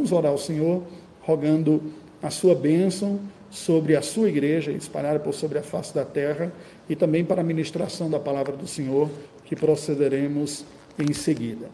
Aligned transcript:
Vamos 0.00 0.12
orar 0.12 0.32
ao 0.32 0.38
Senhor, 0.38 0.82
rogando 1.20 1.82
a 2.22 2.30
sua 2.30 2.54
bênção 2.54 3.20
sobre 3.50 3.94
a 3.94 4.00
sua 4.00 4.30
igreja, 4.30 4.72
espalhada 4.72 5.20
por 5.20 5.34
sobre 5.34 5.58
a 5.58 5.62
face 5.62 5.94
da 5.94 6.06
terra, 6.06 6.50
e 6.88 6.96
também 6.96 7.22
para 7.22 7.42
a 7.42 7.44
ministração 7.44 8.08
da 8.08 8.18
palavra 8.18 8.56
do 8.56 8.66
Senhor, 8.66 9.10
que 9.44 9.54
procederemos 9.54 10.64
em 10.98 11.12
seguida. 11.12 11.68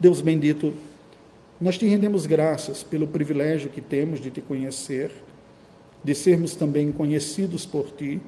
Deus 0.00 0.22
bendito, 0.22 0.72
nós 1.60 1.76
te 1.76 1.86
rendemos 1.86 2.24
graças 2.24 2.82
pelo 2.82 3.06
privilégio 3.06 3.68
que 3.68 3.82
temos 3.82 4.18
de 4.18 4.30
te 4.30 4.40
conhecer, 4.40 5.10
de 6.02 6.14
sermos 6.14 6.56
também 6.56 6.90
conhecidos 6.90 7.66
por 7.66 7.90
ti 7.90 8.22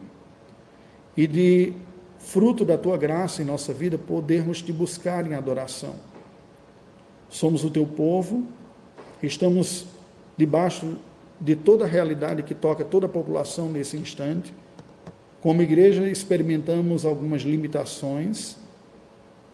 e 1.17 1.27
de, 1.27 1.73
fruto 2.19 2.67
da 2.67 2.77
tua 2.77 2.99
graça 2.99 3.41
em 3.41 3.47
nossa 3.47 3.73
vida, 3.73 3.97
podermos 3.97 4.61
te 4.61 4.75
buscar 4.75 5.27
em 5.27 5.33
adoração. 5.33 5.95
Somos 7.31 7.65
o 7.65 7.71
teu 7.71 7.87
povo, 7.87 8.47
estamos 9.27 9.87
debaixo 10.37 10.97
de 11.41 11.55
toda 11.55 11.85
a 11.85 11.89
realidade 11.89 12.43
que 12.43 12.55
toca 12.55 12.85
toda 12.85 13.07
a 13.07 13.09
população 13.09 13.71
nesse 13.71 13.97
instante. 13.97 14.53
Como 15.41 15.63
igreja, 15.63 16.09
experimentamos 16.09 17.05
algumas 17.05 17.43
limitações, 17.43 18.57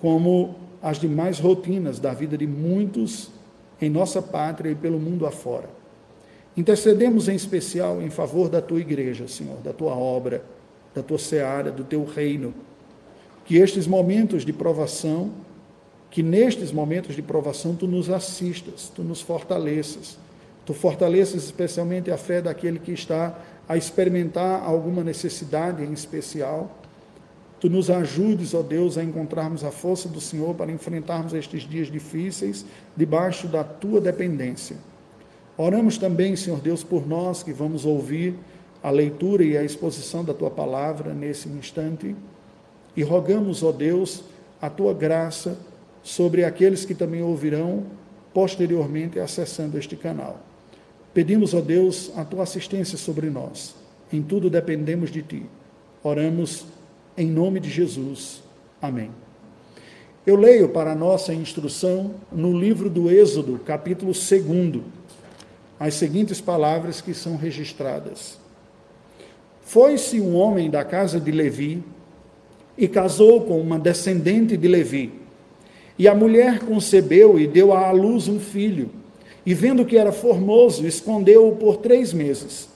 como 0.01 0.57
as 0.83 0.99
demais 0.99 1.39
rotinas 1.39 1.99
da 1.99 2.13
vida 2.13 2.37
de 2.37 2.47
muitos 2.47 3.31
em 3.81 3.91
nossa 3.91 4.23
pátria 4.23 4.71
e 4.71 4.75
pelo 4.75 4.99
mundo 4.99 5.27
afora. 5.27 5.69
Intercedemos 6.57 7.29
em 7.29 7.35
especial 7.35 8.01
em 8.01 8.11
favor 8.11 8.49
da 8.49 8.63
tua 8.63 8.81
igreja, 8.81 9.27
Senhor, 9.27 9.57
da 9.59 9.73
tua 9.73 9.95
obra, 9.95 10.45
da 10.95 11.03
tua 11.03 11.19
seara, 11.19 11.71
do 11.71 11.85
teu 11.85 12.05
reino. 12.05 12.55
Que 13.45 13.57
estes 13.57 13.87
momentos 13.87 14.45
de 14.45 14.53
provação, 14.53 15.33
que 16.15 16.23
nestes 16.23 16.73
momentos 16.73 17.15
de 17.15 17.21
provação 17.21 17.75
tu 17.75 17.87
nos 17.87 18.09
assistas, 18.09 18.91
tu 18.95 19.03
nos 19.03 19.21
fortaleças 19.21 20.17
Tu 20.65 20.73
fortaleças 20.73 21.45
especialmente 21.45 22.11
a 22.11 22.17
fé 22.17 22.41
daquele 22.41 22.79
que 22.79 22.93
está 22.93 23.39
a 23.69 23.77
experimentar 23.77 24.63
alguma 24.63 25.05
necessidade 25.05 25.83
em 25.85 25.93
especial. 25.93 26.71
Tu 27.61 27.69
nos 27.69 27.91
ajudes, 27.91 28.55
ó 28.55 28.63
Deus, 28.63 28.97
a 28.97 29.05
encontrarmos 29.05 29.63
a 29.63 29.71
força 29.71 30.09
do 30.09 30.21
Senhor 30.21 30.55
para 30.55 30.73
enfrentarmos 30.73 31.35
estes 31.35 31.63
dias 31.69 31.91
difíceis 31.91 32.65
debaixo 32.97 33.47
da 33.47 33.63
tua 33.63 34.01
dependência. 34.01 34.77
Oramos 35.57 35.99
também, 35.99 36.35
Senhor 36.35 36.61
Deus, 36.61 36.83
por 36.83 37.07
nós 37.07 37.43
que 37.43 37.53
vamos 37.53 37.85
ouvir 37.85 38.35
a 38.83 38.91
leitura 38.91 39.45
e 39.45 39.57
a 39.57 39.63
exposição 39.63 40.25
da 40.25 40.35
tua 40.35 40.51
palavra 40.51 41.15
nesse 41.15 41.49
instante 41.49 42.15
e 42.97 43.03
rogamos, 43.03 43.63
ó 43.63 43.73
Deus, 43.73 44.25
a 44.61 44.69
tua 44.69 44.93
graça 44.93 45.59
sobre 46.05 46.45
aqueles 46.45 46.85
que 46.85 46.95
também 46.95 47.23
ouvirão 47.23 47.85
posteriormente 48.33 49.19
acessando 49.19 49.79
este 49.79 49.97
canal. 49.97 50.41
Pedimos, 51.15 51.55
ó 51.55 51.61
Deus, 51.61 52.13
a 52.17 52.25
tua 52.25 52.43
assistência 52.43 52.99
sobre 52.99 53.31
nós. 53.31 53.75
Em 54.13 54.23
tudo 54.23 54.51
dependemos 54.51 55.11
de 55.11 55.23
ti. 55.23 55.47
Oramos 56.03 56.67
em 57.17 57.27
nome 57.27 57.59
de 57.59 57.71
Jesus. 57.71 58.43
Amém. 58.83 59.11
Eu 60.27 60.37
leio 60.37 60.69
para 60.69 60.93
a 60.93 60.95
nossa 60.95 61.33
instrução 61.33 62.15
no 62.31 62.57
livro 62.59 62.91
do 62.91 63.11
Êxodo, 63.11 63.59
capítulo 63.59 64.13
2, 64.13 64.83
as 65.79 65.95
seguintes 65.95 66.41
palavras 66.41 67.01
que 67.01 67.15
são 67.15 67.37
registradas. 67.37 68.39
Foi-se 69.63 70.21
um 70.21 70.35
homem 70.35 70.71
da 70.71 70.85
casa 70.85 71.19
de 71.19 71.31
Levi 71.31 71.83
e 72.77 72.89
casou 72.89 73.43
com 73.43 73.61
uma 73.61 73.79
descendente 73.79 74.57
de 74.57 74.69
Levi. 74.69 75.24
E 75.99 76.09
a 76.09 76.15
mulher 76.15 76.61
concebeu 76.61 77.39
e 77.39 77.47
deu 77.47 77.73
à 77.73 77.91
luz 77.91 78.29
um 78.29 78.41
filho 78.41 78.91
e 79.47 79.53
vendo 79.53 79.85
que 79.85 79.99
era 79.99 80.13
formoso, 80.13 80.87
escondeu-o 80.87 81.57
por 81.57 81.77
três 81.77 82.13
meses. 82.13 82.69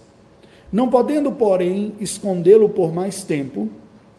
Não 0.71 0.89
podendo, 0.89 1.33
porém, 1.33 1.95
escondê-lo 1.99 2.69
por 2.69 2.93
mais 2.93 3.23
tempo, 3.23 3.69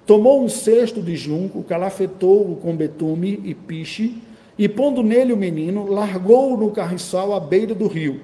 tomou 0.06 0.44
um 0.44 0.50
cesto 0.50 1.02
de 1.02 1.16
junco, 1.16 1.62
calafetou-o 1.64 2.56
com 2.56 2.76
betume 2.76 3.40
e 3.44 3.54
piche, 3.54 4.16
e 4.58 4.68
pondo 4.68 5.04
nele 5.04 5.32
o 5.32 5.38
menino, 5.38 5.90
largou-o 5.90 6.58
no 6.58 6.72
carriçal 6.72 7.34
à 7.34 7.40
beira 7.40 7.76
do 7.76 7.88
rio. 7.88 8.20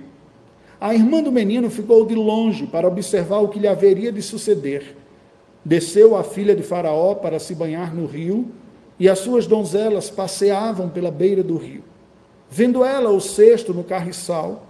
A 0.81 0.94
irmã 0.94 1.22
do 1.22 1.31
menino 1.31 1.69
ficou 1.69 2.06
de 2.06 2.16
longe 2.16 2.66
para 2.66 2.88
observar 2.88 3.40
o 3.40 3.47
que 3.47 3.59
lhe 3.59 3.68
haveria 3.68 4.12
de 4.12 4.22
suceder. 4.22 4.97
Desceu 5.64 6.18
a 6.18 6.24
filha 6.24 6.56
de 6.56 6.64
Faraó 6.64 7.16
para 7.16 7.40
se 7.40 7.56
banhar 7.56 7.96
no 7.96 8.06
rio, 8.06 8.47
e 9.00 9.09
as 9.09 9.19
suas 9.19 9.45
donzelas 9.45 10.09
passeavam 10.09 10.89
pela 10.89 11.11
beira 11.11 11.44
do 11.44 11.57
rio. 11.57 11.83
Vendo 12.50 12.83
ela 12.83 13.09
o 13.09 13.19
cesto 13.19 13.73
no 13.73 13.83
carriçal, 13.83 14.67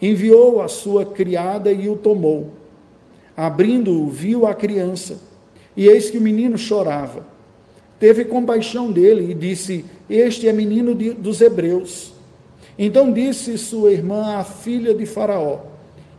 enviou 0.00 0.60
a 0.60 0.68
sua 0.68 1.04
criada 1.04 1.72
e 1.72 1.88
o 1.88 1.96
tomou. 1.96 2.52
Abrindo-o, 3.36 4.08
viu 4.08 4.46
a 4.46 4.54
criança, 4.54 5.20
e 5.76 5.86
eis 5.86 6.10
que 6.10 6.18
o 6.18 6.22
menino 6.22 6.58
chorava. 6.58 7.24
Teve 8.00 8.24
compaixão 8.24 8.90
dele 8.90 9.30
e 9.30 9.34
disse: 9.34 9.84
Este 10.08 10.48
é 10.48 10.52
menino 10.52 10.94
de, 10.94 11.12
dos 11.12 11.40
hebreus. 11.40 12.12
Então 12.78 13.12
disse 13.12 13.58
sua 13.58 13.92
irmã, 13.92 14.36
a 14.36 14.44
filha 14.44 14.94
de 14.94 15.04
Faraó: 15.06 15.60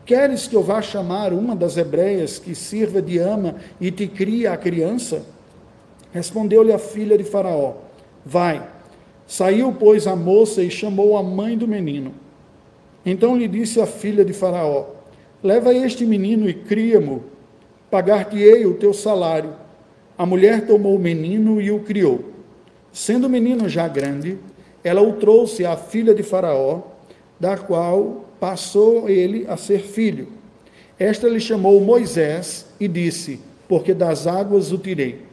Queres 0.06 0.48
que 0.48 0.56
eu 0.56 0.64
vá 0.64 0.81
chamar 0.81 1.34
uma 1.34 1.56
das 1.56 1.78
hebreias 1.78 2.38
que 2.40 2.56
sirva 2.56 3.02
de 3.02 3.18
ama 3.18 3.56
e 3.80 3.92
te 3.92 4.08
crie 4.08 4.48
a 4.48 4.58
criança? 4.58 5.24
Respondeu-lhe 6.12 6.72
a 6.72 6.80
filha 6.80 7.18
de 7.18 7.24
Faraó: 7.24 7.74
Vai. 8.25 8.68
Saiu, 9.28 9.75
pois, 9.80 10.08
a 10.08 10.16
moça 10.16 10.64
e 10.64 10.72
chamou 10.72 11.16
a 11.16 11.22
mãe 11.22 11.58
do 11.58 11.68
menino. 11.68 12.14
Então 13.06 13.38
lhe 13.38 13.47
disse 13.47 13.80
a 13.80 13.86
filha 13.86 14.25
de 14.25 14.34
Faraó: 14.34 14.88
Leva 15.44 15.74
este 15.74 16.06
menino 16.06 16.50
e 16.50 16.53
cria-mo, 16.53 17.24
pagar-te-ei 17.90 18.66
o 18.66 18.74
teu 18.74 18.94
salário. 18.94 19.53
A 20.18 20.25
mulher 20.25 20.66
tomou 20.66 20.96
o 20.96 21.00
menino 21.00 21.62
e 21.62 21.72
o 21.72 21.80
criou. 21.80 22.25
Sendo 22.92 23.28
o 23.28 23.30
menino 23.30 23.69
já 23.69 23.88
grande, 23.88 24.38
ela 24.84 25.02
o 25.02 25.14
trouxe 25.14 25.66
à 25.66 25.78
filha 25.78 26.14
de 26.14 26.24
Faraó, 26.24 26.81
da 27.40 27.56
qual 27.56 28.25
passou 28.40 29.09
ele 29.09 29.46
a 29.48 29.56
ser 29.56 29.81
filho. 29.81 30.28
Esta 30.98 31.30
lhe 31.30 31.40
chamou 31.40 31.80
Moisés 31.80 32.66
e 32.80 32.88
disse: 32.88 33.40
Porque 33.68 33.94
das 33.94 34.28
águas 34.28 34.72
o 34.72 34.78
tirei. 34.78 35.29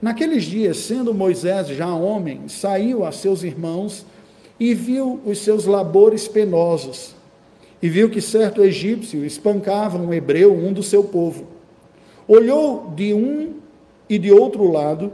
Naqueles 0.00 0.44
dias, 0.44 0.76
sendo 0.76 1.12
Moisés 1.12 1.68
já 1.68 1.92
homem, 1.92 2.42
saiu 2.46 3.04
a 3.04 3.10
seus 3.10 3.42
irmãos 3.42 4.06
e 4.58 4.72
viu 4.72 5.20
os 5.24 5.38
seus 5.38 5.64
labores 5.64 6.28
penosos, 6.28 7.16
e 7.82 7.88
viu 7.88 8.08
que 8.08 8.20
certo 8.20 8.62
egípcio 8.62 9.24
espancava 9.24 9.98
um 9.98 10.12
hebreu, 10.12 10.54
um 10.54 10.72
do 10.72 10.82
seu 10.82 11.02
povo. 11.02 11.46
Olhou 12.28 12.92
de 12.94 13.12
um 13.12 13.54
e 14.08 14.18
de 14.18 14.30
outro 14.30 14.70
lado, 14.70 15.12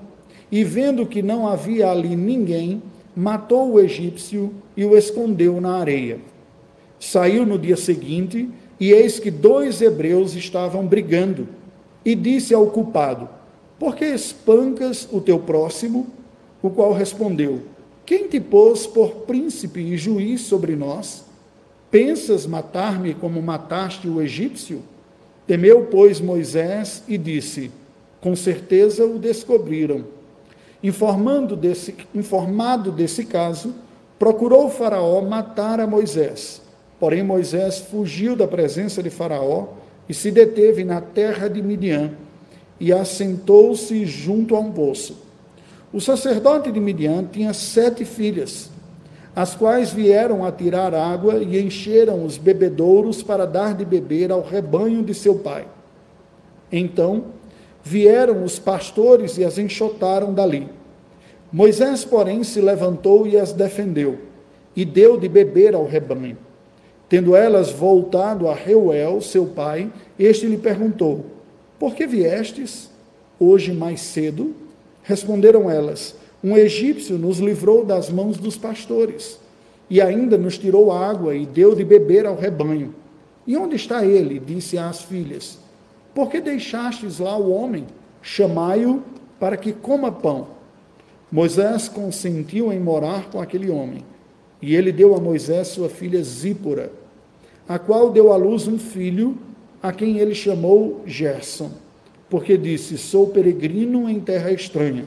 e 0.53 0.63
vendo 0.63 1.07
que 1.07 1.23
não 1.23 1.49
havia 1.49 1.91
ali 1.91 2.15
ninguém, 2.15 2.83
matou 3.17 3.73
o 3.73 3.81
egípcio 3.81 4.53
e 4.77 4.85
o 4.85 4.97
escondeu 4.97 5.61
na 5.61 5.77
areia. 5.79 6.19
Saiu 7.01 7.47
no 7.47 7.59
dia 7.59 7.77
seguinte, 7.77 8.51
e 8.79 8.93
eis 8.93 9.19
que 9.19 9.31
dois 9.31 9.81
hebreus 9.81 10.35
estavam 10.35 10.87
brigando, 10.87 11.49
e 12.05 12.15
disse 12.15 12.55
ao 12.55 12.67
culpado: 12.67 13.29
por 13.79 13.97
que 13.97 14.05
espancas 14.05 15.09
o 15.11 15.21
teu 15.21 15.39
próximo? 15.39 16.07
O 16.63 16.71
qual 16.71 16.93
respondeu: 16.93 17.63
Quem 18.07 18.29
te 18.29 18.41
pôs 18.41 18.87
por 18.87 19.11
príncipe 19.27 19.81
e 19.81 19.97
juiz 19.97 20.43
sobre 20.43 20.77
nós? 20.77 21.25
Pensas 21.91 22.47
matar-me 22.47 23.15
como 23.15 23.43
mataste 23.43 24.09
o 24.09 24.21
egípcio? 24.21 24.83
Temeu, 25.47 25.89
pois, 25.91 26.21
Moisés 26.21 27.03
e 27.09 27.19
disse: 27.19 27.71
Com 28.21 28.37
certeza 28.37 29.05
o 29.05 29.19
descobriram. 29.19 30.05
Desse, 31.59 31.95
informado 32.15 32.93
desse 32.93 33.25
caso, 33.25 33.75
procurou 34.19 34.69
Faraó 34.69 35.21
matar 35.23 35.81
a 35.81 35.87
Moisés. 35.87 36.63
Porém, 37.01 37.23
Moisés 37.23 37.79
fugiu 37.79 38.37
da 38.37 38.47
presença 38.47 39.03
de 39.03 39.11
Faraó 39.11 39.69
e 40.09 40.15
se 40.15 40.31
deteve 40.31 40.85
na 40.85 41.01
terra 41.01 41.49
de 41.49 41.63
Midian 41.63 42.13
e 42.79 42.93
assentou-se 42.93 44.05
junto 44.05 44.57
a 44.57 44.61
um 44.61 44.73
poço. 44.73 45.17
O 45.93 46.01
sacerdote 46.01 46.73
de 46.73 46.81
Midian 46.81 47.25
tinha 47.25 47.53
sete 47.53 48.05
filhas, 48.05 48.71
as 49.35 49.55
quais 49.55 49.93
vieram 49.93 50.45
a 50.45 50.53
tirar 50.53 50.95
água 50.95 51.37
e 51.37 51.61
encheram 51.61 52.25
os 52.25 52.37
bebedouros 52.37 53.23
para 53.23 53.47
dar 53.47 53.75
de 53.75 53.85
beber 53.85 54.31
ao 54.33 54.43
rebanho 54.43 55.03
de 55.03 55.15
seu 55.15 55.37
pai. 55.37 55.67
Então 56.71 57.27
vieram 57.83 58.43
os 58.43 58.59
pastores 58.59 59.39
e 59.39 59.45
as 59.45 59.59
enxotaram 59.59 60.33
dali. 60.33 60.69
Moisés, 61.53 62.05
porém, 62.05 62.43
se 62.43 62.61
levantou 62.61 63.27
e 63.27 63.37
as 63.37 63.53
defendeu, 63.53 64.19
e 64.75 64.85
deu 64.85 65.17
de 65.17 65.29
beber 65.29 65.75
ao 65.75 65.87
rebanho. 65.87 66.37
Tendo 67.09 67.37
elas 67.37 67.71
voltado 67.71 68.49
a 68.49 68.55
Reuel, 68.55 69.21
seu 69.21 69.47
pai, 69.47 69.93
este 70.19 70.47
lhe 70.47 70.57
perguntou: 70.57 71.34
por 71.85 71.95
que 71.95 72.07
viestes 72.07 72.91
hoje 73.39 73.71
mais 73.71 74.01
cedo? 74.01 74.55
Responderam 75.03 75.69
elas: 75.69 76.17
Um 76.43 76.57
egípcio 76.57 77.19
nos 77.19 77.41
livrou 77.41 77.85
das 77.85 78.09
mãos 78.09 78.39
dos 78.39 78.57
pastores, 78.57 79.39
e 79.91 80.01
ainda 80.01 80.39
nos 80.39 80.57
tirou 80.57 80.91
água 80.91 81.37
e 81.37 81.45
deu 81.45 81.75
de 81.75 81.85
beber 81.85 82.25
ao 82.25 82.37
rebanho. 82.37 82.95
E 83.47 83.55
onde 83.55 83.77
está 83.77 84.03
ele? 84.03 84.39
disse 84.39 84.79
às 84.79 85.03
filhas. 85.03 85.59
Por 86.15 86.31
que 86.31 86.41
deixastes 86.41 87.19
lá 87.19 87.37
o 87.37 87.51
homem? 87.53 87.87
Chamai-o 88.23 89.03
para 89.39 89.59
que 89.59 89.75
coma 89.75 90.11
pão. 90.11 90.47
Moisés 91.31 91.87
consentiu 91.87 92.73
em 92.73 92.81
morar 92.81 93.29
com 93.29 93.43
aquele 93.43 93.69
homem. 93.69 94.03
E 94.63 94.75
ele 94.75 94.91
deu 94.91 95.15
a 95.15 95.21
Moisés 95.21 95.69
sua 95.69 95.91
filha 95.91 96.25
Zípora, 96.25 96.91
a 97.69 97.79
qual 97.79 98.11
deu 98.11 98.33
à 98.33 98.37
luz 98.37 98.67
um 98.67 98.79
filho, 98.79 99.37
a 99.85 99.93
quem 99.93 100.17
ele 100.17 100.35
chamou 100.35 101.03
Gerson, 101.05 101.71
porque 102.31 102.57
disse: 102.57 102.97
Sou 102.97 103.27
peregrino 103.27 104.09
em 104.09 104.19
terra 104.19 104.51
estranha. 104.51 105.05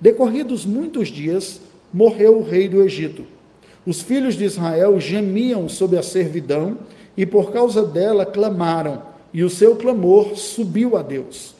Decorridos 0.00 0.64
muitos 0.64 1.08
dias, 1.08 1.60
morreu 1.92 2.38
o 2.38 2.42
rei 2.42 2.70
do 2.70 2.82
Egito. 2.82 3.26
Os 3.84 4.00
filhos 4.00 4.34
de 4.34 4.44
Israel 4.44 4.98
gemiam 4.98 5.68
sob 5.68 5.94
a 5.98 6.02
servidão 6.02 6.78
e 7.14 7.26
por 7.26 7.52
causa 7.52 7.84
dela 7.84 8.24
clamaram, 8.24 9.02
e 9.30 9.44
o 9.44 9.50
seu 9.50 9.76
clamor 9.76 10.36
subiu 10.36 10.96
a 10.96 11.02
Deus. 11.02 11.54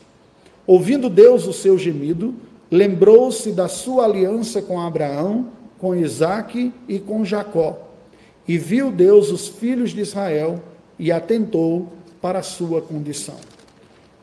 Ouvindo 0.67 1.11
Deus 1.11 1.47
o 1.47 1.53
seu 1.53 1.77
gemido, 1.77 2.35
lembrou-se 2.71 3.53
da 3.53 3.69
sua 3.69 4.07
aliança 4.07 4.63
com 4.63 4.81
Abraão, 4.81 5.49
com 5.77 5.95
Isaque 5.95 6.73
e 6.89 6.99
com 6.99 7.27
Jacó. 7.27 7.91
E 8.49 8.57
viu 8.57 8.91
Deus 8.91 9.31
os 9.31 9.49
filhos 9.49 9.91
de 9.91 10.01
Israel 10.01 10.63
e 10.99 11.11
atentou 11.13 11.93
para 12.21 12.39
a 12.39 12.43
sua 12.43 12.81
condição. 12.81 13.37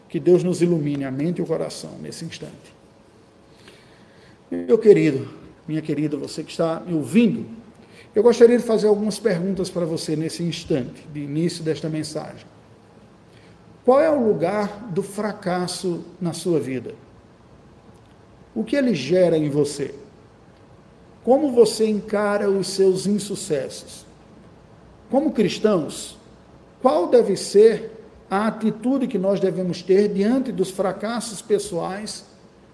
Que 0.09 0.19
Deus 0.19 0.43
nos 0.43 0.61
ilumine 0.61 1.05
a 1.05 1.11
mente 1.11 1.39
e 1.39 1.41
o 1.41 1.45
coração 1.45 1.91
nesse 2.01 2.25
instante. 2.25 2.75
Meu 4.49 4.77
querido, 4.77 5.29
minha 5.67 5.81
querida, 5.81 6.17
você 6.17 6.43
que 6.43 6.51
está 6.51 6.81
me 6.81 6.93
ouvindo, 6.93 7.45
eu 8.13 8.21
gostaria 8.21 8.57
de 8.57 8.63
fazer 8.63 8.87
algumas 8.87 9.17
perguntas 9.17 9.69
para 9.69 9.85
você 9.85 10.15
nesse 10.15 10.43
instante, 10.43 11.07
de 11.13 11.21
início 11.21 11.63
desta 11.63 11.87
mensagem. 11.87 12.45
Qual 13.85 14.01
é 14.01 14.09
o 14.09 14.27
lugar 14.27 14.89
do 14.89 15.01
fracasso 15.01 16.03
na 16.19 16.33
sua 16.33 16.59
vida? 16.59 16.93
O 18.53 18.63
que 18.63 18.75
ele 18.75 18.93
gera 18.93 19.37
em 19.37 19.49
você? 19.49 19.95
Como 21.23 21.51
você 21.51 21.87
encara 21.87 22.49
os 22.49 22.67
seus 22.67 23.07
insucessos? 23.07 24.05
Como 25.09 25.31
cristãos, 25.31 26.17
qual 26.81 27.07
deve 27.07 27.35
ser 27.37 27.91
a 28.29 28.47
atitude 28.47 29.07
que 29.07 29.17
nós 29.17 29.39
devemos 29.39 29.81
ter 29.81 30.07
diante 30.07 30.51
dos 30.51 30.71
fracassos 30.71 31.41
pessoais, 31.41 32.25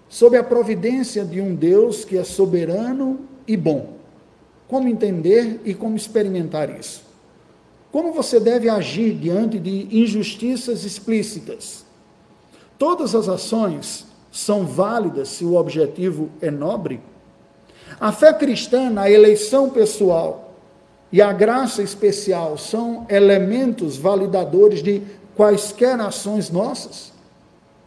sob 0.08 0.36
a 0.36 0.44
providência 0.44 1.24
de 1.24 1.40
um 1.40 1.54
Deus 1.54 2.04
que 2.04 2.16
é 2.16 2.24
soberano 2.24 3.20
e 3.46 3.56
bom? 3.56 3.94
Como 4.66 4.88
entender 4.88 5.60
e 5.64 5.74
como 5.74 5.96
experimentar 5.96 6.70
isso? 6.78 7.02
Como 7.90 8.12
você 8.12 8.38
deve 8.38 8.68
agir 8.68 9.14
diante 9.14 9.58
de 9.58 9.88
injustiças 9.90 10.84
explícitas? 10.84 11.84
Todas 12.78 13.14
as 13.14 13.28
ações 13.28 14.06
são 14.30 14.64
válidas 14.64 15.28
se 15.28 15.44
o 15.44 15.54
objetivo 15.54 16.30
é 16.40 16.50
nobre? 16.50 17.00
A 17.98 18.12
fé 18.12 18.32
cristã 18.32 18.88
na 18.90 19.10
eleição 19.10 19.70
pessoal 19.70 20.47
e 21.10 21.22
a 21.22 21.32
graça 21.32 21.82
especial 21.82 22.58
são 22.58 23.06
elementos 23.08 23.96
validadores 23.96 24.82
de 24.82 25.02
quaisquer 25.34 25.98
ações 26.00 26.50
nossas? 26.50 27.12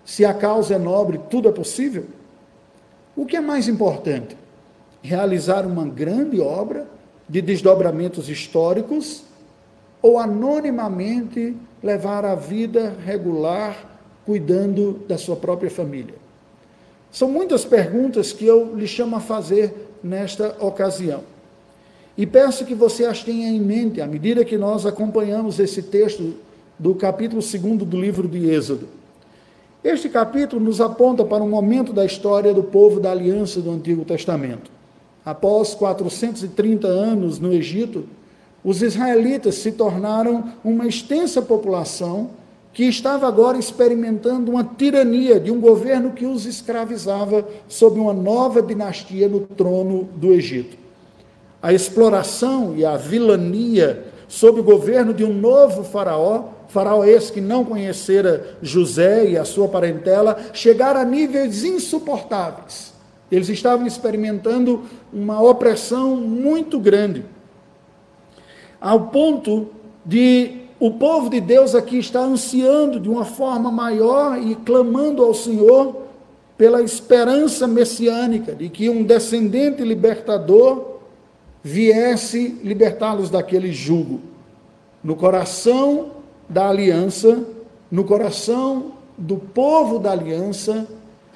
Se 0.03 0.25
a 0.25 0.33
causa 0.33 0.75
é 0.75 0.79
nobre, 0.79 1.19
tudo 1.29 1.47
é 1.47 1.51
possível? 1.51 2.05
O 3.15 3.25
que 3.25 3.35
é 3.35 3.41
mais 3.41 3.67
importante? 3.67 4.35
Realizar 5.01 5.65
uma 5.65 5.85
grande 5.85 6.41
obra 6.41 6.87
de 7.29 7.41
desdobramentos 7.41 8.29
históricos 8.29 9.23
ou 10.01 10.17
anonimamente 10.17 11.55
levar 11.83 12.25
a 12.25 12.35
vida 12.35 12.95
regular 13.05 13.99
cuidando 14.25 15.03
da 15.07 15.17
sua 15.17 15.35
própria 15.35 15.69
família? 15.69 16.15
São 17.11 17.29
muitas 17.29 17.65
perguntas 17.65 18.31
que 18.33 18.45
eu 18.45 18.75
lhe 18.75 18.87
chamo 18.87 19.17
a 19.17 19.19
fazer 19.19 19.91
nesta 20.01 20.55
ocasião. 20.59 21.23
E 22.17 22.25
peço 22.25 22.65
que 22.65 22.75
você 22.75 23.05
as 23.05 23.23
tenha 23.23 23.49
em 23.49 23.59
mente 23.59 24.01
à 24.01 24.07
medida 24.07 24.43
que 24.43 24.57
nós 24.57 24.85
acompanhamos 24.85 25.59
esse 25.59 25.81
texto 25.81 26.33
do 26.77 26.93
capítulo 26.93 27.41
2 27.41 27.77
do 27.87 27.99
livro 27.99 28.27
de 28.27 28.49
Êxodo. 28.49 28.87
Este 29.83 30.09
capítulo 30.09 30.63
nos 30.63 30.81
aponta 30.81 31.23
para 31.23 31.43
um 31.43 31.49
momento 31.49 31.93
da 31.93 32.05
história 32.05 32.53
do 32.53 32.63
povo 32.63 32.99
da 32.99 33.11
aliança 33.11 33.61
do 33.61 33.71
Antigo 33.71 34.03
Testamento. 34.03 34.69
Após 35.25 35.73
430 35.73 36.87
anos 36.87 37.39
no 37.39 37.53
Egito, 37.53 38.05
os 38.63 38.81
israelitas 38.81 39.55
se 39.55 39.71
tornaram 39.71 40.51
uma 40.63 40.85
extensa 40.85 41.41
população 41.41 42.29
que 42.73 42.83
estava 42.83 43.27
agora 43.27 43.57
experimentando 43.57 44.51
uma 44.51 44.63
tirania 44.63 45.39
de 45.39 45.51
um 45.51 45.59
governo 45.59 46.11
que 46.11 46.25
os 46.25 46.45
escravizava 46.45 47.47
sob 47.67 47.99
uma 47.99 48.13
nova 48.13 48.61
dinastia 48.61 49.27
no 49.27 49.41
trono 49.41 50.07
do 50.15 50.31
Egito. 50.31 50.80
A 51.61 51.71
exploração 51.71 52.73
e 52.75 52.83
a 52.83 52.97
vilania 52.97 54.05
sob 54.31 54.61
o 54.61 54.63
governo 54.63 55.13
de 55.13 55.25
um 55.25 55.33
novo 55.33 55.83
faraó, 55.83 56.45
faraó 56.69 57.03
esse 57.03 57.33
que 57.33 57.41
não 57.41 57.65
conhecera 57.65 58.57
José 58.61 59.29
e 59.29 59.37
a 59.37 59.43
sua 59.43 59.67
parentela, 59.67 60.37
chegaram 60.53 61.01
a 61.01 61.05
níveis 61.05 61.65
insuportáveis. 61.65 62.93
Eles 63.29 63.49
estavam 63.49 63.85
experimentando 63.85 64.83
uma 65.11 65.41
opressão 65.41 66.15
muito 66.15 66.79
grande, 66.79 67.25
ao 68.79 69.07
ponto 69.07 69.67
de 70.05 70.61
o 70.79 70.91
povo 70.91 71.29
de 71.29 71.39
Deus 71.39 71.75
aqui 71.75 71.99
está 71.99 72.21
ansiando 72.21 72.99
de 72.99 73.07
uma 73.07 73.23
forma 73.25 73.69
maior 73.69 74.41
e 74.41 74.55
clamando 74.55 75.23
ao 75.23 75.33
Senhor 75.33 76.07
pela 76.57 76.81
esperança 76.81 77.67
messiânica 77.67 78.55
de 78.55 78.69
que 78.69 78.89
um 78.89 79.03
descendente 79.03 79.83
libertador 79.83 80.90
viesse 81.63 82.59
libertá-los 82.63 83.29
daquele 83.29 83.71
jugo. 83.71 84.21
No 85.03 85.15
coração 85.15 86.11
da 86.47 86.69
aliança, 86.69 87.43
no 87.89 88.03
coração 88.03 88.93
do 89.17 89.37
povo 89.37 89.99
da 89.99 90.11
aliança, 90.11 90.87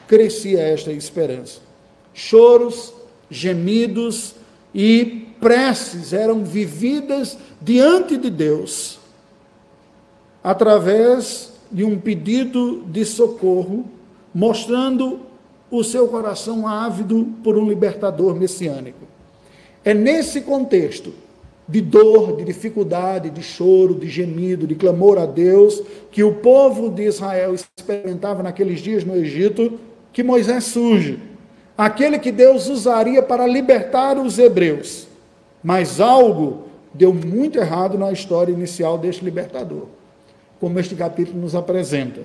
crescia 0.08 0.62
esta 0.62 0.92
esperança. 0.92 1.60
Choros, 2.14 2.94
gemidos 3.30 4.36
e 4.74 5.28
preces 5.40 6.14
eram 6.14 6.44
vividas 6.44 7.38
diante 7.62 8.18
de 8.18 8.30
Deus 8.30 9.00
através 10.44 11.54
de 11.72 11.84
um 11.84 12.00
pedido 12.00 12.84
de 12.86 13.04
socorro, 13.04 13.86
mostrando 14.34 15.22
o 15.72 15.84
seu 15.84 16.08
coração 16.08 16.68
ávido 16.68 17.28
por 17.44 17.58
um 17.58 17.68
libertador 17.68 18.36
messiânico. 18.36 19.15
É 19.86 19.94
nesse 19.94 20.42
contexto 20.42 21.14
de 21.68 21.80
dor, 21.80 22.36
de 22.36 22.44
dificuldade, 22.44 23.30
de 23.30 23.42
choro, 23.42 23.96
de 23.96 24.08
gemido, 24.10 24.68
de 24.68 24.76
clamor 24.76 25.18
a 25.18 25.26
Deus, 25.26 25.82
que 26.12 26.24
o 26.24 26.34
povo 26.34 26.90
de 26.90 27.04
Israel 27.04 27.56
experimentava 27.56 28.44
naqueles 28.44 28.82
dias 28.82 29.06
no 29.06 29.16
Egito, 29.16 29.80
que 30.12 30.24
Moisés 30.24 30.66
surge. 30.66 31.20
Aquele 31.78 32.20
que 32.20 32.32
Deus 32.32 32.68
usaria 32.68 33.22
para 33.22 33.48
libertar 33.48 34.18
os 34.18 34.38
hebreus. 34.40 35.08
Mas 35.64 36.02
algo 36.02 36.64
deu 36.94 37.14
muito 37.14 37.60
errado 37.60 37.98
na 37.98 38.12
história 38.12 38.52
inicial 38.52 38.98
deste 38.98 39.24
libertador 39.24 39.88
como 40.60 40.80
este 40.80 40.96
capítulo 40.96 41.40
nos 41.40 41.56
apresenta. 41.56 42.22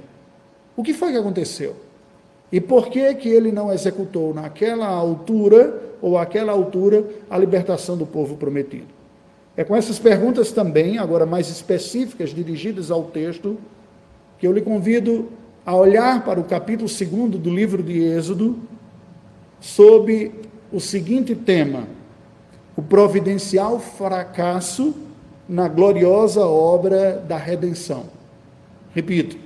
O 0.76 0.82
que 0.82 0.94
foi 0.94 1.12
que 1.12 1.18
aconteceu? 1.18 1.76
E 2.50 2.60
por 2.60 2.88
que 2.88 3.14
que 3.14 3.28
ele 3.28 3.52
não 3.52 3.72
executou 3.72 4.32
naquela 4.32 4.86
altura 4.86 5.89
ou 6.00 6.18
aquela 6.18 6.52
altura 6.52 7.04
a 7.28 7.38
libertação 7.38 7.96
do 7.96 8.06
povo 8.06 8.36
prometido? 8.36 8.86
É 9.56 9.64
com 9.64 9.76
essas 9.76 9.98
perguntas 9.98 10.52
também, 10.52 10.98
agora 10.98 11.26
mais 11.26 11.48
específicas, 11.48 12.30
dirigidas 12.30 12.90
ao 12.90 13.04
texto, 13.04 13.58
que 14.38 14.46
eu 14.46 14.52
lhe 14.52 14.62
convido 14.62 15.28
a 15.66 15.76
olhar 15.76 16.24
para 16.24 16.40
o 16.40 16.44
capítulo 16.44 16.88
2 16.88 17.40
do 17.40 17.50
livro 17.50 17.82
de 17.82 18.02
Êxodo, 18.02 18.58
sob 19.60 20.32
o 20.72 20.80
seguinte 20.80 21.34
tema: 21.34 21.84
o 22.76 22.82
providencial 22.82 23.78
fracasso 23.78 24.94
na 25.48 25.68
gloriosa 25.68 26.46
obra 26.46 27.22
da 27.28 27.36
redenção. 27.36 28.04
Repito, 28.94 29.36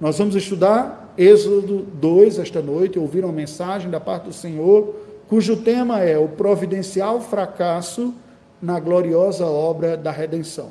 nós 0.00 0.18
vamos 0.18 0.36
estudar 0.36 1.14
Êxodo 1.16 1.86
2 1.94 2.38
esta 2.38 2.60
noite, 2.60 2.98
ouvir 2.98 3.24
uma 3.24 3.32
mensagem 3.32 3.90
da 3.90 4.00
parte 4.00 4.24
do 4.24 4.32
Senhor, 4.32 4.94
cujo 5.34 5.56
tema 5.56 5.98
é 5.98 6.16
o 6.16 6.28
providencial 6.28 7.20
fracasso 7.20 8.14
na 8.62 8.78
gloriosa 8.78 9.44
obra 9.44 9.96
da 9.96 10.12
redenção. 10.12 10.68